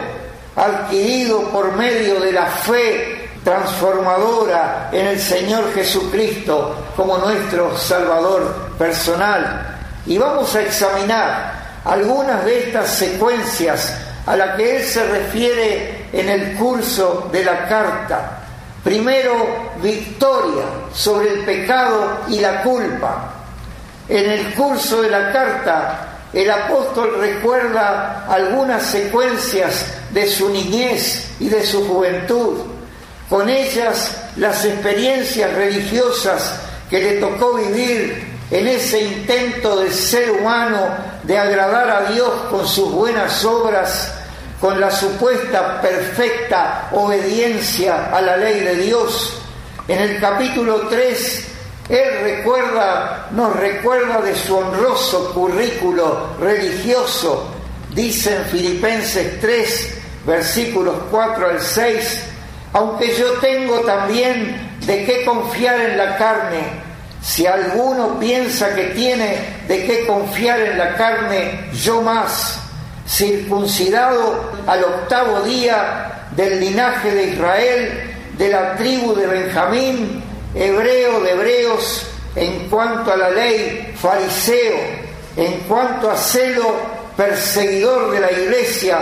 adquirido 0.56 1.48
por 1.50 1.72
medio 1.76 2.20
de 2.20 2.32
la 2.32 2.46
fe 2.46 3.28
transformadora 3.44 4.88
en 4.92 5.06
el 5.06 5.20
Señor 5.20 5.72
Jesucristo 5.74 6.74
como 6.96 7.18
nuestro 7.18 7.76
Salvador 7.76 8.70
personal. 8.78 9.78
Y 10.06 10.16
vamos 10.16 10.54
a 10.54 10.62
examinar 10.62 11.80
algunas 11.84 12.44
de 12.44 12.68
estas 12.68 12.88
secuencias 12.88 13.94
a 14.26 14.36
las 14.36 14.56
que 14.56 14.76
Él 14.76 14.82
se 14.84 15.06
refiere 15.06 16.06
en 16.12 16.28
el 16.30 16.56
curso 16.56 17.28
de 17.30 17.44
la 17.44 17.66
carta 17.68 18.43
Primero, 18.84 19.72
victoria 19.82 20.64
sobre 20.92 21.30
el 21.30 21.40
pecado 21.40 22.18
y 22.28 22.38
la 22.38 22.62
culpa. 22.62 23.32
En 24.06 24.30
el 24.30 24.52
curso 24.52 25.00
de 25.00 25.10
la 25.10 25.32
carta, 25.32 26.20
el 26.34 26.50
apóstol 26.50 27.16
recuerda 27.18 28.26
algunas 28.28 28.82
secuencias 28.82 29.86
de 30.10 30.28
su 30.28 30.50
niñez 30.50 31.30
y 31.40 31.48
de 31.48 31.64
su 31.64 31.88
juventud, 31.88 32.58
con 33.30 33.48
ellas 33.48 34.22
las 34.36 34.66
experiencias 34.66 35.50
religiosas 35.54 36.60
que 36.90 37.00
le 37.00 37.12
tocó 37.14 37.54
vivir 37.54 38.34
en 38.50 38.68
ese 38.68 39.00
intento 39.00 39.80
del 39.80 39.92
ser 39.92 40.30
humano 40.30 40.88
de 41.22 41.38
agradar 41.38 41.88
a 41.88 42.12
Dios 42.12 42.30
con 42.50 42.68
sus 42.68 42.92
buenas 42.92 43.42
obras 43.46 44.12
con 44.64 44.80
la 44.80 44.90
supuesta 44.90 45.78
perfecta 45.82 46.88
obediencia 46.92 48.06
a 48.10 48.22
la 48.22 48.38
ley 48.38 48.60
de 48.60 48.76
Dios. 48.76 49.38
En 49.86 50.00
el 50.00 50.18
capítulo 50.18 50.88
3, 50.88 51.48
Él 51.90 52.20
recuerda, 52.22 53.28
nos 53.32 53.54
recuerda 53.56 54.22
de 54.22 54.34
su 54.34 54.56
honroso 54.56 55.34
currículo 55.34 56.28
religioso. 56.40 57.46
Dice 57.90 58.36
en 58.36 58.44
Filipenses 58.46 59.38
3, 59.38 59.98
versículos 60.24 60.94
4 61.10 61.46
al 61.46 61.60
6, 61.60 62.20
aunque 62.72 63.14
yo 63.18 63.32
tengo 63.42 63.80
también 63.80 64.78
de 64.86 65.04
qué 65.04 65.26
confiar 65.26 65.78
en 65.78 65.98
la 65.98 66.16
carne, 66.16 66.62
si 67.20 67.44
alguno 67.44 68.18
piensa 68.18 68.74
que 68.74 68.84
tiene 68.84 69.44
de 69.68 69.84
qué 69.84 70.06
confiar 70.06 70.58
en 70.58 70.78
la 70.78 70.94
carne, 70.94 71.68
yo 71.74 72.00
más 72.00 72.63
circuncidado 73.06 74.52
al 74.66 74.84
octavo 74.84 75.42
día 75.42 76.28
del 76.36 76.60
linaje 76.60 77.10
de 77.10 77.24
Israel, 77.28 78.14
de 78.36 78.48
la 78.48 78.76
tribu 78.76 79.14
de 79.14 79.26
Benjamín, 79.26 80.22
hebreo 80.54 81.20
de 81.20 81.30
hebreos, 81.32 82.06
en 82.34 82.68
cuanto 82.68 83.12
a 83.12 83.16
la 83.16 83.30
ley, 83.30 83.94
fariseo, 83.96 84.76
en 85.36 85.60
cuanto 85.68 86.10
a 86.10 86.16
celo, 86.16 86.74
perseguidor 87.16 88.10
de 88.10 88.20
la 88.20 88.32
iglesia, 88.32 88.98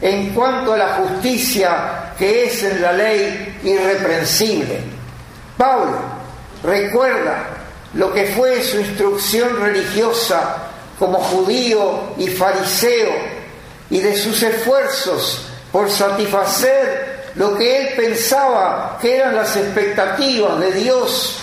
en 0.00 0.34
cuanto 0.34 0.74
a 0.74 0.76
la 0.76 0.88
justicia 0.94 2.12
que 2.18 2.44
es 2.44 2.62
en 2.62 2.82
la 2.82 2.92
ley 2.92 3.58
irreprensible. 3.64 4.80
Pablo 5.56 5.96
recuerda 6.62 7.46
lo 7.94 8.12
que 8.12 8.26
fue 8.26 8.62
su 8.62 8.80
instrucción 8.80 9.60
religiosa 9.60 10.56
como 10.98 11.18
judío 11.18 12.14
y 12.18 12.28
fariseo 12.28 13.33
y 13.90 14.00
de 14.00 14.16
sus 14.16 14.42
esfuerzos 14.42 15.42
por 15.70 15.90
satisfacer 15.90 17.32
lo 17.34 17.56
que 17.56 17.78
él 17.78 17.88
pensaba 17.96 18.98
que 19.00 19.16
eran 19.16 19.34
las 19.34 19.56
expectativas 19.56 20.60
de 20.60 20.72
Dios 20.72 21.38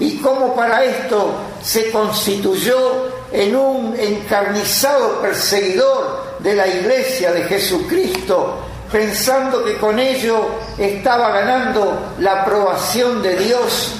y 0.00 0.16
cómo 0.18 0.56
para 0.56 0.84
esto 0.84 1.34
se 1.62 1.90
constituyó 1.90 3.12
en 3.32 3.54
un 3.54 3.96
encarnizado 3.98 5.20
perseguidor 5.20 6.38
de 6.38 6.54
la 6.54 6.66
iglesia 6.66 7.32
de 7.32 7.44
Jesucristo, 7.44 8.58
pensando 8.90 9.64
que 9.64 9.76
con 9.76 9.98
ello 9.98 10.46
estaba 10.78 11.30
ganando 11.30 12.14
la 12.18 12.42
aprobación 12.42 13.22
de 13.22 13.36
Dios 13.36 13.92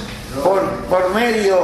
por, 0.43 0.61
por 0.89 1.13
medio 1.13 1.59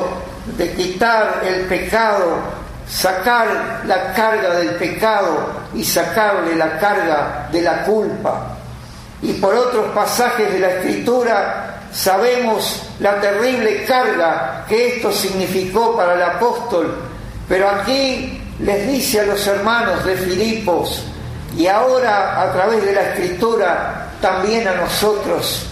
de 0.57 0.73
quitar 0.73 1.41
el 1.45 1.61
pecado 1.65 2.60
sacar 2.91 3.81
la 3.85 4.13
carga 4.13 4.55
del 4.55 4.75
pecado 4.75 5.49
y 5.73 5.83
sacarle 5.83 6.55
la 6.55 6.77
carga 6.77 7.47
de 7.51 7.61
la 7.61 7.83
culpa. 7.85 8.57
Y 9.21 9.33
por 9.33 9.53
otros 9.55 9.91
pasajes 9.95 10.51
de 10.51 10.59
la 10.59 10.69
Escritura 10.71 11.77
sabemos 11.91 12.83
la 12.99 13.19
terrible 13.21 13.85
carga 13.85 14.65
que 14.67 14.95
esto 14.95 15.11
significó 15.11 15.95
para 15.95 16.15
el 16.15 16.23
apóstol, 16.23 16.95
pero 17.47 17.69
aquí 17.69 18.41
les 18.59 18.87
dice 18.87 19.21
a 19.21 19.25
los 19.25 19.45
hermanos 19.47 20.03
de 20.05 20.15
Filipos 20.15 21.03
y 21.57 21.67
ahora 21.67 22.41
a 22.41 22.51
través 22.51 22.85
de 22.85 22.93
la 22.93 23.01
Escritura 23.01 24.07
también 24.21 24.67
a 24.67 24.75
nosotros, 24.75 25.65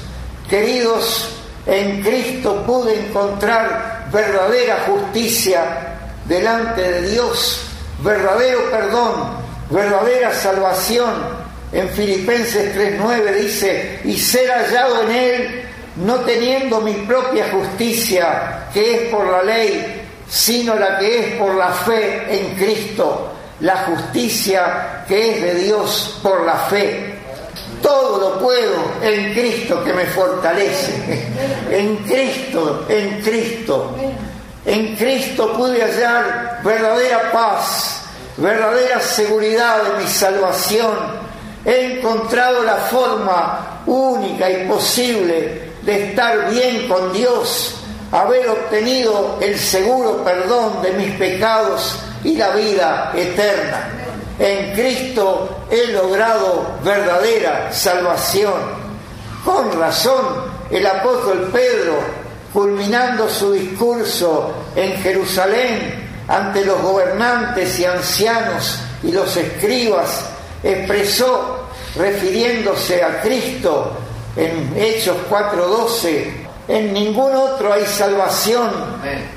queridos, 0.49 1.35
en 1.65 2.01
Cristo 2.01 2.63
pude 2.65 3.07
encontrar 3.07 4.07
verdadera 4.11 4.85
justicia 4.87 5.88
delante 6.29 6.81
de 6.81 7.09
Dios, 7.09 7.59
verdadero 8.01 8.69
perdón, 8.71 9.31
verdadera 9.69 10.33
salvación, 10.33 11.09
en 11.71 11.89
Filipenses 11.89 12.75
3.9 12.75 13.33
dice, 13.33 13.99
y 14.05 14.17
ser 14.17 14.49
hallado 14.49 15.03
en 15.03 15.11
Él, 15.11 15.63
no 15.97 16.15
teniendo 16.21 16.81
mi 16.81 16.93
propia 16.93 17.49
justicia, 17.51 18.67
que 18.73 18.95
es 18.95 19.09
por 19.11 19.27
la 19.27 19.43
ley, 19.43 20.01
sino 20.29 20.75
la 20.75 20.99
que 20.99 21.19
es 21.19 21.35
por 21.35 21.55
la 21.55 21.69
fe 21.69 22.25
en 22.29 22.55
Cristo, 22.55 23.33
la 23.59 23.77
justicia 23.77 25.03
que 25.07 25.31
es 25.31 25.41
de 25.41 25.55
Dios 25.63 26.19
por 26.23 26.45
la 26.45 26.55
fe. 26.55 27.15
Todo 27.81 28.19
lo 28.19 28.39
puedo 28.39 28.75
en 29.01 29.33
Cristo 29.33 29.83
que 29.83 29.93
me 29.93 30.05
fortalece. 30.05 31.27
En 31.69 31.97
Cristo, 31.97 32.85
en 32.89 33.21
Cristo. 33.21 33.95
En 34.65 34.95
Cristo 34.95 35.53
pude 35.53 35.81
hallar 35.81 36.59
verdadera 36.63 37.31
paz, 37.31 38.01
verdadera 38.37 38.99
seguridad 38.99 39.83
de 39.83 40.03
mi 40.03 40.09
salvación. 40.09 40.93
He 41.65 41.97
encontrado 41.97 42.63
la 42.63 42.75
forma 42.75 43.81
única 43.85 44.49
y 44.49 44.67
posible 44.67 45.69
de 45.81 46.09
estar 46.09 46.49
bien 46.49 46.87
con 46.87 47.13
Dios, 47.13 47.75
haber 48.11 48.49
obtenido 48.49 49.37
el 49.41 49.57
seguro 49.57 50.23
perdón 50.23 50.81
de 50.81 50.91
mis 50.93 51.11
pecados 51.15 51.95
y 52.23 52.35
la 52.35 52.49
vida 52.49 53.11
eterna. 53.15 53.89
En 54.39 54.73
Cristo 54.73 55.65
he 55.69 55.87
logrado 55.87 56.65
verdadera 56.83 57.71
salvación. 57.71 58.53
Con 59.43 59.79
razón, 59.79 60.25
el 60.69 60.85
apóstol 60.85 61.49
Pedro, 61.51 61.99
culminando 62.53 63.29
su 63.29 63.53
discurso 63.53 64.53
en 64.75 64.93
Jerusalén 65.01 66.09
ante 66.27 66.63
los 66.63 66.81
gobernantes 66.81 67.79
y 67.79 67.85
ancianos 67.85 68.79
y 69.03 69.11
los 69.11 69.35
escribas, 69.35 70.25
expresó, 70.63 71.67
refiriéndose 71.95 73.03
a 73.03 73.21
Cristo 73.21 73.93
en 74.35 74.73
Hechos 74.77 75.17
4:12, 75.29 76.47
en 76.67 76.93
ningún 76.93 77.33
otro 77.33 77.73
hay 77.73 77.85
salvación, 77.85 78.69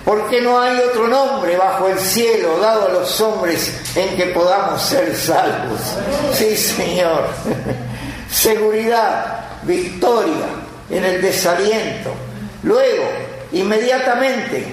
porque 0.04 0.42
no 0.42 0.60
hay 0.60 0.78
otro 0.80 1.08
nombre 1.08 1.56
bajo 1.56 1.88
el 1.88 1.98
cielo 1.98 2.58
dado 2.58 2.88
a 2.88 2.92
los 2.92 3.20
hombres 3.22 3.74
en 3.96 4.14
que 4.16 4.26
podamos 4.26 4.82
ser 4.82 5.16
salvos. 5.16 5.80
Sí, 6.34 6.54
Señor. 6.54 7.24
Seguridad, 8.30 9.44
victoria 9.62 10.46
en 10.90 11.04
el 11.04 11.22
desaliento. 11.22 12.10
Luego, 12.62 13.04
inmediatamente, 13.52 14.64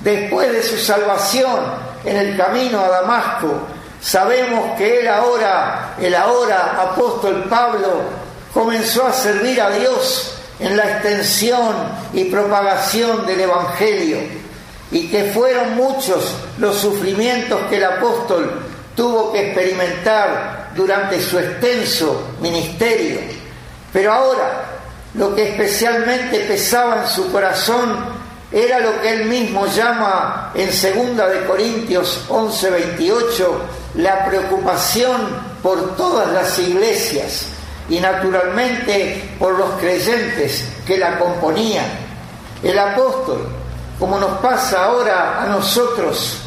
después 0.00 0.52
de 0.52 0.62
su 0.62 0.78
salvación 0.78 1.58
en 2.04 2.16
el 2.16 2.36
camino 2.36 2.80
a 2.80 2.88
Damasco, 2.88 3.66
sabemos 4.00 4.76
que 4.76 5.00
él 5.00 5.08
ahora, 5.08 5.94
el 6.00 6.14
ahora 6.14 6.80
apóstol 6.80 7.44
Pablo, 7.48 8.02
comenzó 8.52 9.06
a 9.06 9.12
servir 9.12 9.60
a 9.60 9.70
Dios 9.70 10.34
en 10.60 10.76
la 10.76 10.84
extensión 10.84 11.74
y 12.12 12.24
propagación 12.24 13.26
del 13.26 13.40
Evangelio 13.40 14.18
y 14.90 15.08
que 15.08 15.32
fueron 15.32 15.76
muchos 15.76 16.34
los 16.58 16.76
sufrimientos 16.76 17.60
que 17.68 17.76
el 17.76 17.84
apóstol 17.84 18.62
tuvo 18.96 19.32
que 19.32 19.48
experimentar 19.48 20.70
durante 20.74 21.20
su 21.20 21.38
extenso 21.38 22.34
ministerio. 22.40 23.20
Pero 23.92 24.12
ahora 24.12 24.77
lo 25.14 25.34
que 25.34 25.50
especialmente 25.50 26.40
pesaba 26.40 27.02
en 27.02 27.08
su 27.08 27.32
corazón 27.32 27.96
era 28.50 28.78
lo 28.78 29.00
que 29.00 29.12
él 29.12 29.24
mismo 29.26 29.66
llama 29.66 30.52
en 30.54 30.68
2 30.68 31.30
de 31.30 31.44
Corintios 31.46 32.24
11:28 32.28 33.60
la 33.96 34.24
preocupación 34.26 35.28
por 35.62 35.96
todas 35.96 36.32
las 36.32 36.58
iglesias 36.58 37.46
y 37.88 38.00
naturalmente 38.00 39.36
por 39.38 39.58
los 39.58 39.70
creyentes 39.80 40.64
que 40.86 40.98
la 40.98 41.18
componían. 41.18 41.86
El 42.62 42.78
apóstol, 42.78 43.48
como 43.98 44.18
nos 44.18 44.38
pasa 44.38 44.84
ahora 44.84 45.42
a 45.42 45.46
nosotros, 45.46 46.38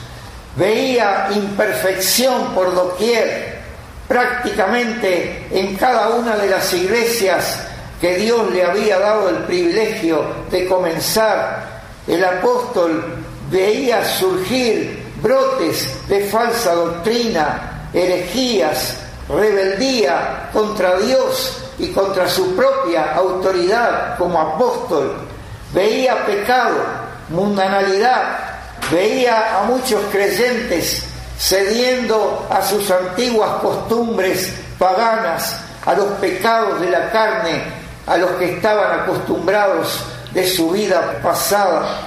veía 0.55 1.29
imperfección 1.33 2.53
por 2.53 2.73
doquier, 2.73 3.59
prácticamente 4.07 5.47
en 5.51 5.75
cada 5.75 6.09
una 6.09 6.35
de 6.35 6.49
las 6.49 6.73
iglesias 6.73 7.70
que 8.01 8.17
Dios 8.17 8.51
le 8.51 8.65
había 8.65 8.97
dado 8.97 9.29
el 9.29 9.37
privilegio 9.43 10.25
de 10.49 10.67
comenzar. 10.67 11.81
El 12.07 12.25
apóstol 12.25 13.23
veía 13.51 14.03
surgir 14.03 15.05
brotes 15.21 15.87
de 16.09 16.25
falsa 16.25 16.73
doctrina, 16.73 17.87
herejías, 17.93 18.97
rebeldía 19.29 20.49
contra 20.51 20.97
Dios 20.97 21.63
y 21.77 21.89
contra 21.89 22.27
su 22.27 22.55
propia 22.55 23.13
autoridad 23.13 24.17
como 24.17 24.39
apóstol, 24.41 25.17
veía 25.71 26.25
pecado, 26.25 26.77
mundanalidad, 27.29 28.39
veía 28.91 29.59
a 29.59 29.63
muchos 29.65 30.01
creyentes 30.11 31.05
cediendo 31.37 32.47
a 32.49 32.61
sus 32.63 32.89
antiguas 32.89 33.61
costumbres 33.61 34.53
paganas, 34.79 35.59
a 35.85 35.93
los 35.93 36.07
pecados 36.19 36.79
de 36.81 36.89
la 36.89 37.11
carne, 37.11 37.80
a 38.07 38.17
los 38.17 38.31
que 38.31 38.55
estaban 38.55 39.01
acostumbrados 39.01 40.03
de 40.33 40.47
su 40.47 40.71
vida 40.71 41.19
pasada. 41.21 42.01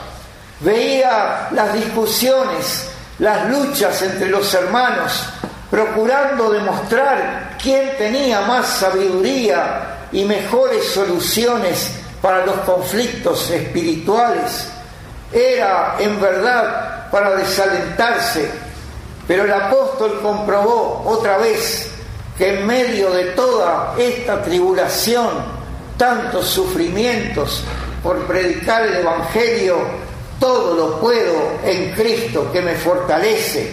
Veía 0.61 1.49
las 1.51 1.73
discusiones, 1.75 2.89
las 3.19 3.49
luchas 3.51 4.01
entre 4.03 4.29
los 4.29 4.53
hermanos, 4.55 5.29
procurando 5.71 6.51
demostrar 6.51 7.57
quién 7.61 7.97
tenía 7.99 8.43
más 8.43 8.67
sabiduría 8.67 10.07
y 10.13 10.25
mejores 10.25 10.87
soluciones 10.93 11.91
para 12.23 12.47
los 12.47 12.57
conflictos 12.61 13.51
espirituales. 13.51 14.69
Era 15.33 15.97
en 15.99 16.21
verdad 16.21 17.11
para 17.11 17.35
desalentarse, 17.37 18.51
pero 19.27 19.45
el 19.45 19.53
apóstol 19.53 20.21
comprobó 20.23 21.03
otra 21.07 21.39
vez 21.39 21.91
que 22.39 22.59
en 22.59 22.67
medio 22.67 23.11
de 23.11 23.25
toda 23.33 23.95
esta 23.99 24.43
tribulación, 24.43 25.29
tantos 26.05 26.49
sufrimientos 26.49 27.63
por 28.03 28.27
predicar 28.27 28.83
el 28.83 28.97
Evangelio, 28.97 29.79
todo 30.39 30.75
lo 30.75 31.01
puedo 31.01 31.55
en 31.65 31.93
Cristo 31.93 32.53
que 32.53 32.61
me 32.61 32.75
fortalece. 32.75 33.73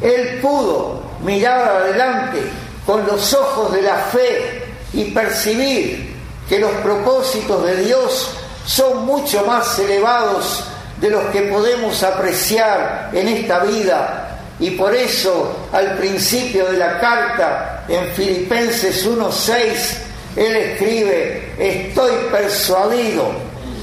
Él 0.00 0.38
pudo 0.40 1.02
mirar 1.22 1.68
adelante 1.68 2.38
con 2.86 3.06
los 3.06 3.34
ojos 3.34 3.74
de 3.74 3.82
la 3.82 3.96
fe 3.96 4.64
y 4.94 5.04
percibir 5.10 6.16
que 6.48 6.58
los 6.58 6.70
propósitos 6.82 7.62
de 7.66 7.84
Dios 7.84 8.30
son 8.64 9.04
mucho 9.04 9.44
más 9.44 9.78
elevados 9.78 10.64
de 10.98 11.10
los 11.10 11.24
que 11.26 11.42
podemos 11.42 12.02
apreciar 12.02 13.10
en 13.12 13.28
esta 13.28 13.58
vida. 13.58 14.38
Y 14.58 14.70
por 14.70 14.94
eso 14.94 15.54
al 15.72 15.98
principio 15.98 16.72
de 16.72 16.78
la 16.78 16.98
carta 16.98 17.84
en 17.86 18.06
Filipenses 18.14 19.06
1.6, 19.06 20.05
él 20.36 20.54
escribe, 20.54 21.52
estoy 21.58 22.12
persuadido, 22.30 23.32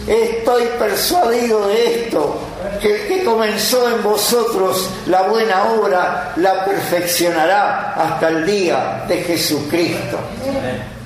estoy 0.08 0.64
persuadido 0.78 1.68
de 1.68 2.04
esto, 2.04 2.38
que 2.80 2.96
el 2.96 3.08
que 3.08 3.24
comenzó 3.24 3.90
en 3.90 4.04
vosotros 4.04 4.90
la 5.08 5.24
buena 5.24 5.64
obra 5.74 6.34
la 6.36 6.64
perfeccionará 6.64 7.94
hasta 7.94 8.30
el 8.30 8.46
día 8.46 9.04
de 9.08 9.24
Jesucristo. 9.24 10.20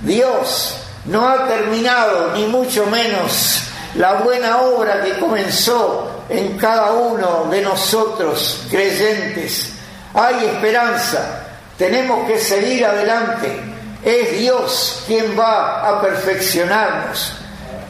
Dios 0.01 0.75
no 1.05 1.27
ha 1.27 1.47
terminado, 1.47 2.33
ni 2.33 2.45
mucho 2.47 2.85
menos, 2.87 3.61
la 3.95 4.15
buena 4.15 4.61
obra 4.61 5.01
que 5.01 5.17
comenzó 5.17 6.23
en 6.29 6.57
cada 6.57 6.91
uno 6.91 7.47
de 7.49 7.61
nosotros 7.61 8.65
creyentes. 8.69 9.71
Hay 10.13 10.45
esperanza, 10.45 11.45
tenemos 11.77 12.27
que 12.27 12.37
seguir 12.37 12.85
adelante. 12.85 13.66
Es 14.07 14.39
Dios 14.39 15.03
quien 15.05 15.37
va 15.37 15.85
a 15.85 16.01
perfeccionarnos. 16.01 17.33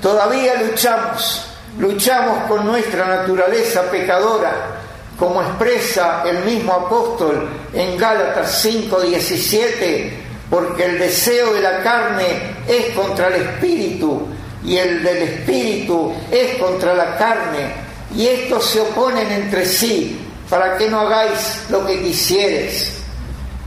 Todavía 0.02 0.64
luchamos, 0.64 1.48
Luchamos 1.78 2.46
con 2.48 2.66
nuestra 2.66 3.06
naturaleza 3.06 3.84
pecadora, 3.92 4.80
como 5.16 5.44
expresa 5.44 6.24
el 6.26 6.44
mismo 6.44 6.74
apóstol 6.74 7.48
en 7.72 7.96
Gálatas 8.00 8.66
5:17, 8.66 10.12
porque 10.50 10.86
el 10.86 10.98
deseo 10.98 11.54
de 11.54 11.62
la 11.62 11.84
carne 11.84 12.56
es 12.68 12.96
contra 12.96 13.28
el 13.28 13.44
espíritu 13.44 14.28
y 14.66 14.78
el 14.78 15.04
del 15.04 15.18
espíritu 15.18 16.16
es 16.32 16.58
contra 16.58 16.96
la 16.96 17.16
carne, 17.16 17.76
y 18.16 18.26
estos 18.26 18.66
se 18.66 18.80
oponen 18.80 19.32
entre 19.32 19.68
sí 19.68 20.20
para 20.50 20.80
que 20.80 20.90
no 20.90 21.02
hagáis 21.02 21.62
lo 21.70 21.86
que 21.86 22.02
quisieres. 22.02 22.94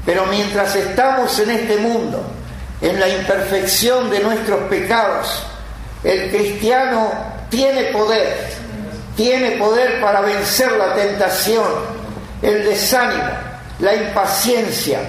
Pero 0.05 0.27
mientras 0.27 0.75
estamos 0.75 1.39
en 1.39 1.51
este 1.51 1.77
mundo, 1.77 2.40
en 2.81 2.99
la 2.99 3.09
imperfección 3.09 4.11
de 4.11 4.21
nuestros 4.21 4.61
pecados, 4.69 5.43
el 6.03 6.31
cristiano 6.31 7.11
tiene 7.51 7.85
poder, 7.85 8.49
tiene 9.17 9.53
poder 9.53 10.01
para 10.01 10.21
vencer 10.23 10.73
la 10.73 10.95
tentación, 10.95 11.67
el 12.41 12.65
desánimo, 12.65 13.29
la 13.81 13.95
impaciencia, 13.95 15.01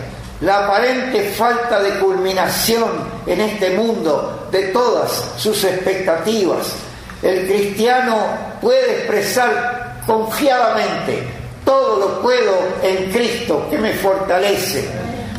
la 0.42 0.66
aparente 0.66 1.30
falta 1.30 1.82
de 1.82 1.92
culminación 2.00 2.90
en 3.26 3.40
este 3.40 3.72
mundo 3.72 4.50
de 4.52 4.64
todas 4.68 5.12
sus 5.38 5.64
expectativas. 5.64 6.74
El 7.22 7.48
cristiano 7.48 8.18
puede 8.60 8.98
expresar 8.98 10.02
confiadamente, 10.06 11.24
todo 11.64 12.00
lo 12.00 12.22
puedo 12.22 12.54
en 12.84 13.12
Cristo 13.12 13.68
que 13.70 13.78
me 13.78 13.94
fortalece, 13.94 14.90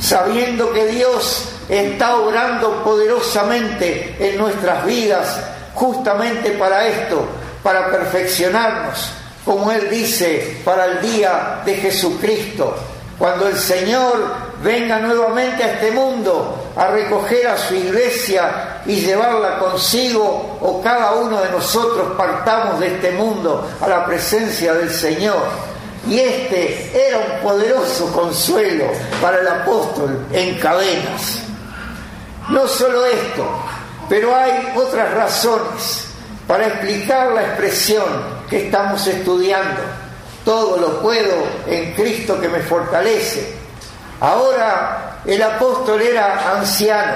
sabiendo 0.00 0.72
que 0.72 0.86
Dios 0.86 1.51
está 1.68 2.16
obrando 2.16 2.82
poderosamente 2.82 4.16
en 4.18 4.38
nuestras 4.38 4.84
vidas 4.84 5.40
justamente 5.74 6.50
para 6.52 6.86
esto, 6.86 7.24
para 7.62 7.90
perfeccionarnos, 7.90 9.10
como 9.44 9.70
Él 9.72 9.88
dice, 9.90 10.60
para 10.64 10.86
el 10.86 11.00
día 11.00 11.62
de 11.64 11.74
Jesucristo 11.74 12.76
cuando 13.22 13.46
el 13.46 13.56
Señor 13.56 14.34
venga 14.64 14.98
nuevamente 14.98 15.62
a 15.62 15.74
este 15.74 15.92
mundo 15.92 16.72
a 16.74 16.88
recoger 16.88 17.46
a 17.46 17.56
su 17.56 17.72
iglesia 17.72 18.80
y 18.84 18.96
llevarla 18.96 19.60
consigo, 19.60 20.58
o 20.60 20.82
cada 20.82 21.12
uno 21.12 21.40
de 21.40 21.50
nosotros 21.50 22.14
partamos 22.16 22.80
de 22.80 22.88
este 22.88 23.12
mundo 23.12 23.70
a 23.80 23.86
la 23.86 24.04
presencia 24.04 24.74
del 24.74 24.90
Señor. 24.90 25.40
Y 26.08 26.18
este 26.18 26.90
era 27.08 27.18
un 27.18 27.48
poderoso 27.48 28.10
consuelo 28.12 28.86
para 29.20 29.38
el 29.38 29.46
apóstol 29.46 30.26
en 30.32 30.58
cadenas. 30.58 31.42
No 32.48 32.66
solo 32.66 33.06
esto, 33.06 33.46
pero 34.08 34.34
hay 34.34 34.72
otras 34.76 35.14
razones 35.14 36.06
para 36.46 36.66
explicar 36.66 37.32
la 37.32 37.42
expresión 37.42 38.04
que 38.50 38.66
estamos 38.66 39.06
estudiando 39.06 39.80
todo 40.44 40.76
lo 40.76 41.00
puedo 41.00 41.46
en 41.66 41.92
Cristo 41.94 42.40
que 42.40 42.48
me 42.48 42.60
fortalece. 42.60 43.54
Ahora 44.20 45.20
el 45.24 45.42
apóstol 45.42 46.00
era 46.00 46.56
anciano, 46.58 47.12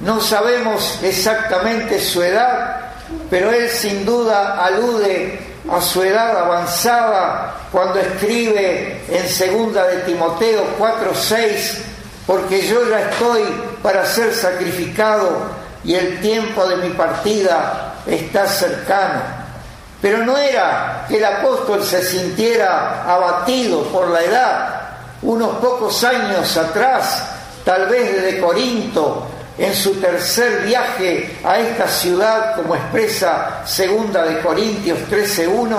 no 0.00 0.20
sabemos 0.20 0.98
exactamente 1.02 2.00
su 2.00 2.22
edad, 2.22 2.92
pero 3.30 3.50
él 3.50 3.68
sin 3.68 4.04
duda 4.04 4.64
alude 4.64 5.40
a 5.70 5.80
su 5.80 6.02
edad 6.02 6.36
avanzada 6.36 7.54
cuando 7.70 7.98
escribe 7.98 9.02
en 9.08 9.28
segunda 9.28 9.86
de 9.86 9.98
Timoteo 9.98 10.64
4:6, 10.78 11.78
porque 12.26 12.66
yo 12.66 12.88
ya 12.88 13.10
estoy 13.10 13.42
para 13.82 14.04
ser 14.06 14.34
sacrificado 14.34 15.50
y 15.84 15.94
el 15.94 16.20
tiempo 16.20 16.66
de 16.66 16.76
mi 16.76 16.90
partida 16.90 17.94
está 18.06 18.46
cercano. 18.46 19.20
Pero 20.00 20.18
no 20.18 20.36
era 20.36 21.06
que 21.08 21.16
el 21.16 21.24
apóstol 21.24 21.82
se 21.82 22.02
sintiera 22.04 23.04
abatido 23.04 23.82
por 23.84 24.08
la 24.08 24.22
edad. 24.22 24.80
Unos 25.22 25.56
pocos 25.56 26.04
años 26.04 26.56
atrás, 26.56 27.24
tal 27.64 27.86
vez 27.86 28.14
desde 28.14 28.40
Corinto, 28.40 29.26
en 29.58 29.74
su 29.74 29.94
tercer 29.94 30.62
viaje 30.62 31.38
a 31.44 31.58
esta 31.58 31.88
ciudad, 31.88 32.54
como 32.54 32.76
expresa 32.76 33.62
segunda 33.66 34.24
de 34.24 34.40
Corintios 34.40 35.00
13.1, 35.10 35.76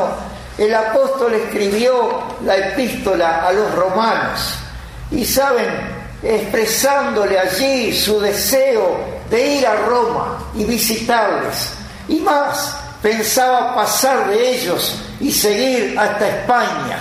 el 0.57 0.75
apóstol 0.75 1.33
escribió 1.35 2.21
la 2.43 2.57
epístola 2.57 3.47
a 3.47 3.53
los 3.53 3.73
romanos. 3.73 4.55
Y 5.11 5.23
saben, 5.23 5.98
expresándole 6.21 7.39
allí 7.39 7.93
su 7.95 8.19
deseo 8.19 8.97
de 9.29 9.55
ir 9.55 9.67
a 9.67 9.75
Roma 9.75 10.39
y 10.55 10.65
visitarles. 10.65 11.69
Y 12.07 12.19
más, 12.19 12.75
pensaba 13.01 13.75
pasar 13.75 14.27
de 14.29 14.55
ellos 14.55 14.95
y 15.19 15.31
seguir 15.31 15.97
hasta 15.97 16.27
España. 16.27 16.99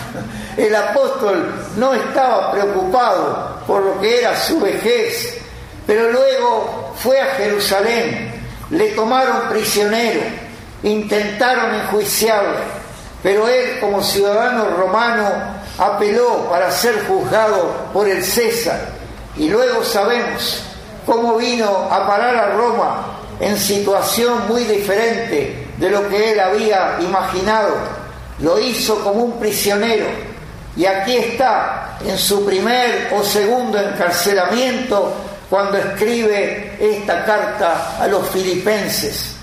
El 0.57 0.75
apóstol 0.75 1.53
no 1.77 1.95
estaba 1.95 2.53
preocupado 2.53 3.63
por 3.67 3.83
lo 3.83 4.01
que 4.01 4.21
era 4.21 4.37
su 4.37 4.61
vejez, 4.61 5.39
pero 5.87 6.11
luego 6.13 6.95
fue 6.97 7.21
a 7.21 7.35
Jerusalén, 7.37 8.33
le 8.71 8.91
tomaron 8.91 9.49
prisionero, 9.49 10.21
intentaron 10.83 11.75
enjuiciarle, 11.75 12.59
pero 13.23 13.49
él 13.49 13.79
como 13.81 14.03
ciudadano 14.03 14.69
romano 14.77 15.29
apeló 15.79 16.49
para 16.51 16.71
ser 16.71 17.07
juzgado 17.07 17.89
por 17.93 18.09
el 18.09 18.23
César 18.25 18.98
y 19.39 19.49
luego 19.49 19.85
sabemos 19.85 20.63
cómo 21.07 21.37
vino 21.37 21.89
a 21.91 22.07
parar 22.07 22.37
a 22.37 22.57
Roma 22.57 23.07
en 23.41 23.57
situación 23.57 24.49
muy 24.49 24.65
diferente 24.65 25.69
de 25.77 25.91
lo 25.91 26.09
que 26.09 26.33
él 26.33 26.41
había 26.41 26.99
imaginado. 27.01 27.75
Lo 28.41 28.59
hizo 28.59 29.03
como 29.03 29.23
un 29.23 29.39
prisionero. 29.39 30.07
Y 30.77 30.87
aquí 30.87 31.17
está, 31.17 31.99
en 32.05 32.19
su 32.19 32.45
primer 32.45 33.13
o 33.13 33.23
segundo 33.23 33.81
encarcelamiento, 33.81 35.13
cuando 35.49 35.79
escribe 35.79 36.77
esta 36.79 37.25
carta 37.25 37.97
a 38.01 38.07
los 38.07 38.29
filipenses. 38.29 39.35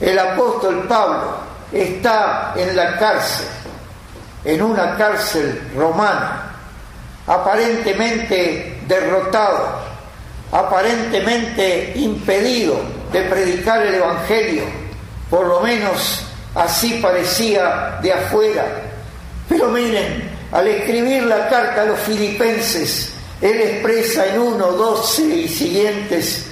El 0.00 0.18
apóstol 0.18 0.86
Pablo 0.88 1.36
está 1.72 2.54
en 2.56 2.74
la 2.74 2.96
cárcel, 2.98 3.46
en 4.44 4.62
una 4.62 4.96
cárcel 4.96 5.70
romana, 5.76 6.56
aparentemente 7.26 8.73
derrotado, 8.86 9.80
aparentemente 10.52 11.92
impedido 11.96 12.80
de 13.12 13.22
predicar 13.22 13.82
el 13.86 13.94
Evangelio 13.94 14.84
por 15.34 15.48
lo 15.48 15.60
menos 15.60 16.22
así 16.54 17.00
parecía 17.02 17.98
de 18.00 18.12
afuera. 18.12 18.64
Pero 19.48 19.68
miren, 19.68 20.30
al 20.52 20.68
escribir 20.68 21.24
la 21.24 21.48
carta 21.48 21.82
a 21.82 21.86
los 21.86 21.98
filipenses, 21.98 23.12
él 23.40 23.60
expresa 23.60 24.26
en 24.26 24.38
1, 24.40 24.64
12 24.64 25.22
y 25.22 25.48
siguientes, 25.48 26.46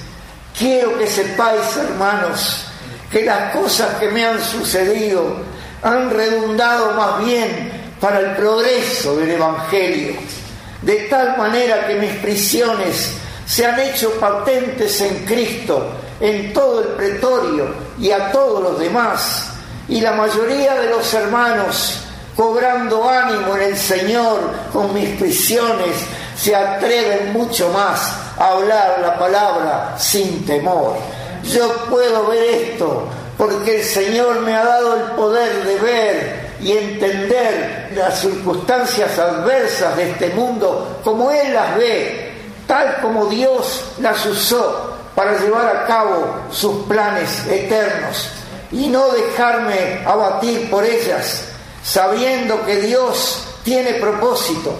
quiero 0.58 0.98
que 0.98 1.06
sepáis, 1.06 1.76
hermanos, 1.76 2.66
que 3.10 3.24
las 3.24 3.54
cosas 3.54 3.94
que 4.00 4.08
me 4.08 4.24
han 4.24 4.42
sucedido 4.42 5.36
han 5.82 6.10
redundado 6.10 6.92
más 6.94 7.24
bien 7.24 7.70
para 8.00 8.18
el 8.18 8.36
progreso 8.36 9.16
del 9.16 9.30
Evangelio, 9.30 10.14
de 10.82 10.96
tal 11.08 11.36
manera 11.36 11.86
que 11.86 11.94
mis 11.94 12.12
prisiones 12.16 13.12
se 13.46 13.66
han 13.66 13.78
hecho 13.80 14.10
patentes 14.20 15.00
en 15.00 15.24
Cristo 15.24 15.90
en 16.20 16.52
todo 16.52 16.80
el 16.80 16.88
pretorio 16.88 17.66
y 17.98 18.10
a 18.10 18.30
todos 18.30 18.62
los 18.62 18.78
demás. 18.78 19.48
Y 19.88 20.00
la 20.00 20.12
mayoría 20.12 20.74
de 20.74 20.90
los 20.90 21.12
hermanos, 21.12 22.00
cobrando 22.36 23.08
ánimo 23.08 23.56
en 23.56 23.62
el 23.62 23.76
Señor 23.76 24.40
con 24.72 24.94
mis 24.94 25.08
prisiones, 25.18 25.96
se 26.36 26.54
atreven 26.54 27.32
mucho 27.32 27.68
más 27.70 28.12
a 28.38 28.52
hablar 28.52 29.00
la 29.02 29.18
palabra 29.18 29.94
sin 29.98 30.44
temor. 30.46 30.96
Yo 31.44 31.68
puedo 31.90 32.28
ver 32.28 32.42
esto 32.44 33.08
porque 33.36 33.80
el 33.80 33.84
Señor 33.84 34.40
me 34.40 34.54
ha 34.54 34.64
dado 34.64 34.96
el 34.96 35.02
poder 35.16 35.64
de 35.64 35.78
ver 35.80 36.41
y 36.62 36.72
entender 36.72 37.90
las 37.94 38.20
circunstancias 38.20 39.18
adversas 39.18 39.96
de 39.96 40.10
este 40.10 40.28
mundo 40.30 41.00
como 41.02 41.30
Él 41.30 41.52
las 41.52 41.76
ve, 41.76 42.32
tal 42.66 43.00
como 43.00 43.26
Dios 43.26 43.84
las 43.98 44.24
usó 44.24 44.96
para 45.14 45.38
llevar 45.38 45.76
a 45.76 45.86
cabo 45.86 46.24
sus 46.50 46.86
planes 46.86 47.46
eternos 47.48 48.30
y 48.70 48.88
no 48.88 49.08
dejarme 49.10 50.02
abatir 50.06 50.70
por 50.70 50.84
ellas, 50.84 51.44
sabiendo 51.82 52.64
que 52.64 52.76
Dios 52.76 53.44
tiene 53.64 53.94
propósito, 53.94 54.74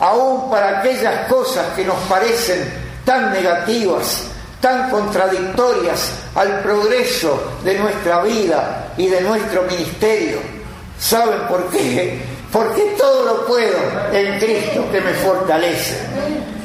aún 0.00 0.50
para 0.50 0.80
aquellas 0.80 1.26
cosas 1.28 1.66
que 1.74 1.84
nos 1.84 1.96
parecen 2.08 2.70
tan 3.04 3.32
negativas, 3.32 4.24
tan 4.60 4.90
contradictorias 4.90 6.10
al 6.34 6.60
progreso 6.60 7.40
de 7.64 7.78
nuestra 7.78 8.22
vida 8.22 8.92
y 8.98 9.06
de 9.06 9.20
nuestro 9.22 9.62
ministerio. 9.62 10.57
¿Saben 10.98 11.40
por 11.48 11.68
qué? 11.70 12.20
Porque 12.52 12.94
todo 12.98 13.24
lo 13.24 13.46
puedo 13.46 13.78
en 14.12 14.38
Cristo 14.38 14.84
que 14.90 15.00
me 15.00 15.12
fortalece. 15.14 15.96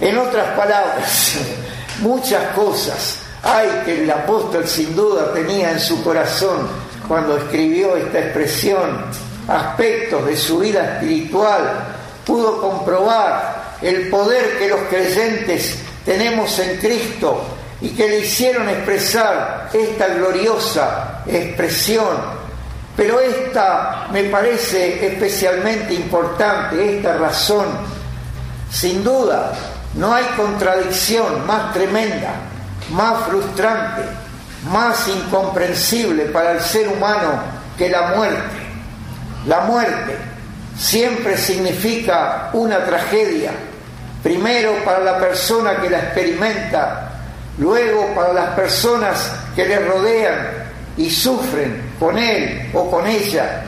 En 0.01 0.17
otras 0.17 0.57
palabras, 0.57 1.37
muchas 1.99 2.43
cosas 2.55 3.19
hay 3.43 3.67
que 3.85 4.03
el 4.03 4.09
apóstol 4.09 4.65
sin 4.65 4.95
duda 4.95 5.33
tenía 5.33 5.71
en 5.71 5.79
su 5.79 6.01
corazón 6.01 6.67
cuando 7.07 7.37
escribió 7.37 7.97
esta 7.97 8.19
expresión, 8.19 9.05
aspectos 9.47 10.25
de 10.25 10.37
su 10.37 10.59
vida 10.59 10.95
espiritual, 10.95 11.95
pudo 12.25 12.61
comprobar 12.61 13.77
el 13.81 14.09
poder 14.09 14.57
que 14.57 14.69
los 14.69 14.79
creyentes 14.89 15.77
tenemos 16.05 16.57
en 16.59 16.77
Cristo 16.77 17.43
y 17.81 17.89
que 17.89 18.07
le 18.07 18.19
hicieron 18.19 18.69
expresar 18.69 19.69
esta 19.73 20.07
gloriosa 20.07 21.23
expresión. 21.27 22.42
Pero 22.95 23.19
esta 23.19 24.07
me 24.11 24.25
parece 24.25 25.07
especialmente 25.07 25.93
importante, 25.93 26.97
esta 26.97 27.17
razón. 27.17 27.65
Sin 28.69 29.03
duda, 29.03 29.53
no 29.95 30.13
hay 30.13 30.25
contradicción 30.35 31.45
más 31.47 31.73
tremenda, 31.73 32.33
más 32.91 33.23
frustrante, 33.25 34.03
más 34.71 35.07
incomprensible 35.07 36.25
para 36.25 36.53
el 36.53 36.61
ser 36.61 36.87
humano 36.87 37.41
que 37.77 37.89
la 37.89 38.13
muerte. 38.15 38.57
La 39.47 39.61
muerte 39.61 40.17
siempre 40.77 41.37
significa 41.37 42.49
una 42.53 42.85
tragedia, 42.85 43.51
Primero 44.23 44.73
para 44.85 44.99
la 44.99 45.19
persona 45.19 45.81
que 45.81 45.89
la 45.89 45.99
experimenta, 45.99 47.11
luego 47.57 48.15
para 48.15 48.31
las 48.31 48.49
personas 48.51 49.33
que 49.53 49.65
le 49.65 49.79
rodean 49.79 50.47
y 50.95 51.09
sufren 51.09 51.92
con 52.03 52.17
él 52.17 52.69
o 52.73 52.91
con 52.91 53.07
ella. 53.07 53.63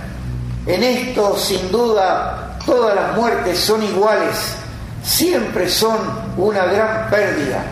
En 0.67 0.83
esto, 0.83 1.37
sin 1.37 1.71
duda, 1.71 2.57
todas 2.65 2.93
las 2.93 3.15
muertes 3.15 3.57
son 3.57 3.81
iguales, 3.81 4.35
siempre 5.01 5.69
son 5.69 5.97
una 6.35 6.65
gran 6.65 7.09
pérdida. 7.09 7.63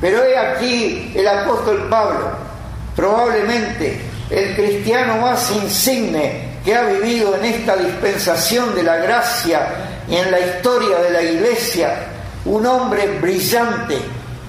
Pero 0.00 0.24
he 0.24 0.36
aquí 0.36 1.12
el 1.14 1.28
apóstol 1.28 1.86
Pablo, 1.88 2.30
probablemente 2.96 4.00
el 4.30 4.56
cristiano 4.56 5.18
más 5.18 5.52
insigne 5.52 6.54
que 6.64 6.74
ha 6.74 6.82
vivido 6.86 7.36
en 7.36 7.44
esta 7.44 7.76
dispensación 7.76 8.74
de 8.74 8.82
la 8.82 8.96
gracia 8.96 9.60
y 10.08 10.16
en 10.16 10.28
la 10.32 10.40
historia 10.40 10.98
de 10.98 11.10
la 11.10 11.22
iglesia, 11.22 11.94
un 12.46 12.66
hombre 12.66 13.18
brillante 13.20 13.98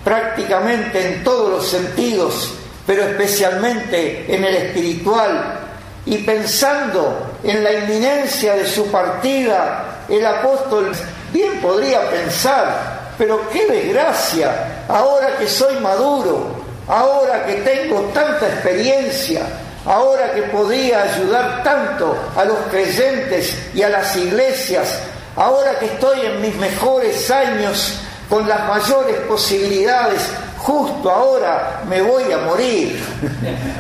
prácticamente 0.04 1.18
en 1.18 1.24
todos 1.24 1.52
los 1.52 1.68
sentidos, 1.68 2.56
pero 2.86 3.04
especialmente 3.04 4.26
en 4.34 4.44
el 4.44 4.56
espiritual, 4.56 5.60
y 6.06 6.20
pensando 6.20 7.32
en 7.44 7.64
la 7.64 7.74
inminencia 7.74 8.56
de 8.56 8.68
su 8.68 8.88
partida, 8.92 10.04
el 10.08 10.26
apóstol 10.26 10.92
bien 11.34 11.60
podría 11.62 12.10
pensar, 12.12 13.14
pero 13.18 13.50
qué 13.50 13.66
desgracia, 13.66 14.84
ahora 14.88 15.38
que 15.38 15.48
soy 15.48 15.80
maduro, 15.80 16.64
ahora 16.88 17.46
que 17.46 17.54
tengo 17.56 18.02
tanta 18.14 18.48
experiencia, 18.48 19.42
ahora 19.86 20.32
que 20.34 20.44
podía 20.44 21.02
ayudar 21.02 21.64
tanto 21.64 22.16
a 22.36 22.46
los 22.46 22.58
creyentes 22.70 23.58
y 23.74 23.82
a 23.82 23.90
las 23.90 24.16
iglesias, 24.16 25.00
ahora 25.36 25.80
que 25.80 25.86
estoy 25.86 26.24
en 26.24 26.42
mis 26.42 26.56
mejores 26.56 27.32
años, 27.32 28.00
con 28.30 28.48
las 28.48 28.68
mayores 28.68 29.18
posibilidades, 29.28 30.22
justo 30.66 31.12
ahora 31.12 31.84
me 31.88 32.02
voy 32.02 32.32
a 32.32 32.40
morir. 32.40 33.00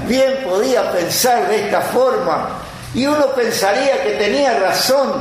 Bien 0.07 0.43
podía 0.47 0.91
pensar 0.91 1.47
de 1.47 1.65
esta 1.65 1.81
forma 1.81 2.49
y 2.93 3.07
uno 3.07 3.25
pensaría 3.35 4.03
que 4.03 4.11
tenía 4.11 4.59
razón, 4.59 5.13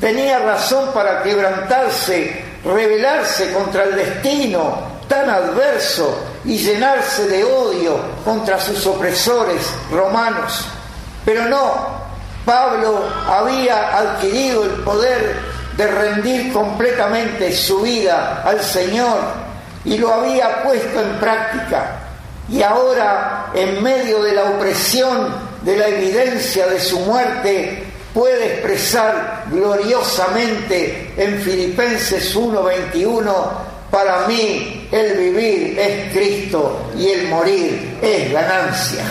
tenía 0.00 0.38
razón 0.38 0.90
para 0.94 1.22
quebrantarse, 1.24 2.44
rebelarse 2.64 3.52
contra 3.52 3.84
el 3.84 3.96
destino 3.96 5.00
tan 5.08 5.28
adverso 5.28 6.16
y 6.44 6.56
llenarse 6.56 7.26
de 7.26 7.42
odio 7.42 7.98
contra 8.24 8.60
sus 8.60 8.86
opresores 8.86 9.68
romanos. 9.90 10.64
Pero 11.24 11.46
no, 11.46 11.88
Pablo 12.44 13.02
había 13.28 13.98
adquirido 13.98 14.62
el 14.62 14.70
poder 14.84 15.34
de 15.76 15.86
rendir 15.88 16.52
completamente 16.52 17.52
su 17.52 17.80
vida 17.80 18.42
al 18.44 18.62
Señor 18.62 19.49
y 19.84 19.98
lo 19.98 20.12
había 20.12 20.62
puesto 20.62 21.00
en 21.00 21.18
práctica. 21.18 22.00
Y 22.48 22.62
ahora, 22.62 23.50
en 23.54 23.82
medio 23.82 24.22
de 24.22 24.32
la 24.34 24.44
opresión, 24.50 25.28
de 25.62 25.76
la 25.76 25.88
evidencia 25.88 26.66
de 26.66 26.80
su 26.80 26.98
muerte, 27.00 27.84
puede 28.12 28.54
expresar 28.54 29.44
gloriosamente 29.50 31.12
en 31.16 31.40
Filipenses 31.40 32.34
1:21, 32.34 33.32
para 33.90 34.26
mí 34.26 34.88
el 34.90 35.16
vivir 35.16 35.78
es 35.78 36.12
Cristo 36.12 36.90
y 36.96 37.08
el 37.08 37.28
morir 37.28 37.98
es 38.02 38.32
ganancia. 38.32 39.04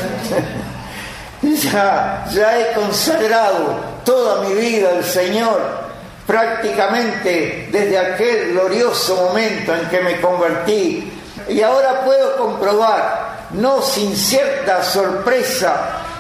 ya, 1.42 2.26
ya 2.34 2.60
he 2.60 2.74
consagrado 2.74 3.80
toda 4.04 4.48
mi 4.48 4.56
vida 4.56 4.90
al 4.90 5.04
Señor 5.04 5.89
prácticamente 6.30 7.70
desde 7.72 7.98
aquel 7.98 8.52
glorioso 8.52 9.16
momento 9.16 9.74
en 9.74 9.90
que 9.90 10.00
me 10.02 10.22
convertí. 10.22 11.12
Y 11.48 11.60
ahora 11.64 12.06
puedo 12.06 12.38
comprobar, 12.38 13.48
no 13.54 13.82
sin 13.82 14.16
cierta 14.16 14.84
sorpresa, 14.84 15.74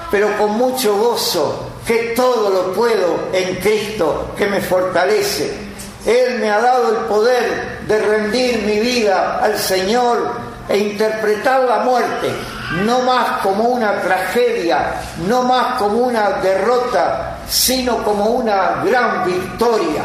pero 0.10 0.36
con 0.36 0.58
mucho 0.58 0.98
gozo, 0.98 1.69
que 1.86 2.13
todo 2.15 2.50
lo 2.50 2.74
puedo 2.74 3.19
en 3.34 3.58
Cristo 3.58 4.32
que 4.36 4.48
me 4.48 4.62
fortalece. 4.62 5.54
Él 6.08 6.39
me 6.39 6.50
ha 6.50 6.60
dado 6.60 6.89
el 6.89 7.06
poder 7.06 7.82
de 7.88 8.00
rendir 8.00 8.63
mi 8.63 8.80
vida 8.80 9.39
al 9.43 9.60
Señor 9.60 10.32
e 10.67 10.76
interpretar 10.76 11.65
la 11.65 11.82
muerte 11.82 12.32
no 12.72 13.02
más 13.02 13.41
como 13.41 13.63
una 13.65 14.02
tragedia, 14.02 14.93
no 15.28 15.43
más 15.43 15.80
como 15.80 16.00
una 16.00 16.30
derrota, 16.41 17.29
sino 17.50 18.04
como 18.04 18.26
una 18.26 18.84
gran 18.86 19.26
victoria, 19.26 20.04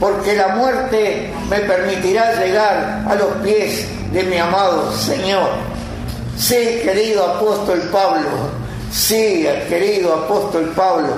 porque 0.00 0.34
la 0.34 0.48
muerte 0.48 1.32
me 1.48 1.58
permitirá 1.60 2.34
llegar 2.42 3.04
a 3.08 3.14
los 3.14 3.28
pies 3.42 3.86
de 4.12 4.22
mi 4.22 4.38
amado 4.38 4.92
Señor. 4.92 5.50
Sí, 6.38 6.80
querido 6.82 7.24
apóstol 7.24 7.80
Pablo, 7.92 8.28
sí, 8.92 9.46
querido 9.68 10.14
apóstol 10.14 10.72
Pablo, 10.76 11.14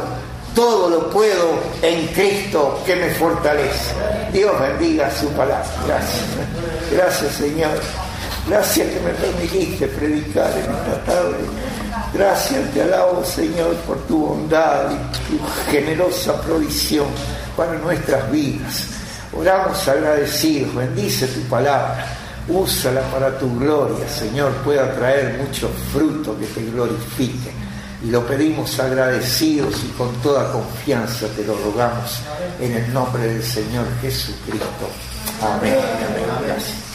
todo 0.55 0.91
lo 0.91 1.11
puedo 1.11 1.55
en 1.83 2.07
Cristo 2.09 2.81
que 2.85 2.97
me 2.97 3.11
fortalece. 3.11 3.95
Dios 4.33 4.53
bendiga 4.61 5.11
su 5.11 5.29
palabra. 5.29 5.65
Gracias. 5.87 6.25
Gracias, 6.93 7.33
Señor. 7.35 7.71
Gracias 8.49 8.89
que 8.89 9.01
me 9.01 9.11
permitiste 9.11 9.87
predicar 9.89 10.51
en 10.53 10.59
esta 10.59 11.05
tarde. 11.05 11.37
Gracias, 12.13 12.73
te 12.73 12.83
alabo, 12.83 13.23
Señor, 13.25 13.75
por 13.87 13.99
tu 14.07 14.27
bondad 14.27 14.91
y 14.91 15.37
tu 15.37 15.39
generosa 15.71 16.41
provisión 16.41 17.07
para 17.57 17.75
nuestras 17.75 18.31
vidas. 18.31 18.87
Oramos 19.33 19.87
agradecidos, 19.87 20.75
bendice 20.75 21.27
tu 21.29 21.41
palabra, 21.43 22.07
úsala 22.49 23.03
para 23.13 23.39
tu 23.39 23.59
gloria, 23.59 24.09
Señor, 24.09 24.53
pueda 24.65 24.95
traer 24.95 25.39
mucho 25.39 25.69
fruto 25.93 26.39
que 26.39 26.47
te 26.47 26.65
glorifique. 26.71 27.53
Y 28.03 28.11
lo 28.11 28.25
pedimos 28.27 28.79
agradecidos 28.79 29.75
y 29.85 29.89
con 29.99 30.13
toda 30.23 30.53
confianza 30.53 31.27
te 31.37 31.45
lo 31.45 31.57
rogamos 31.59 32.21
en 32.61 32.73
el 32.73 32.93
nombre 32.95 33.25
del 33.25 33.43
Señor 33.43 33.85
Jesucristo. 34.01 34.89
Amén. 35.43 35.75
Amén. 35.75 36.47
Gracias. 36.47 36.88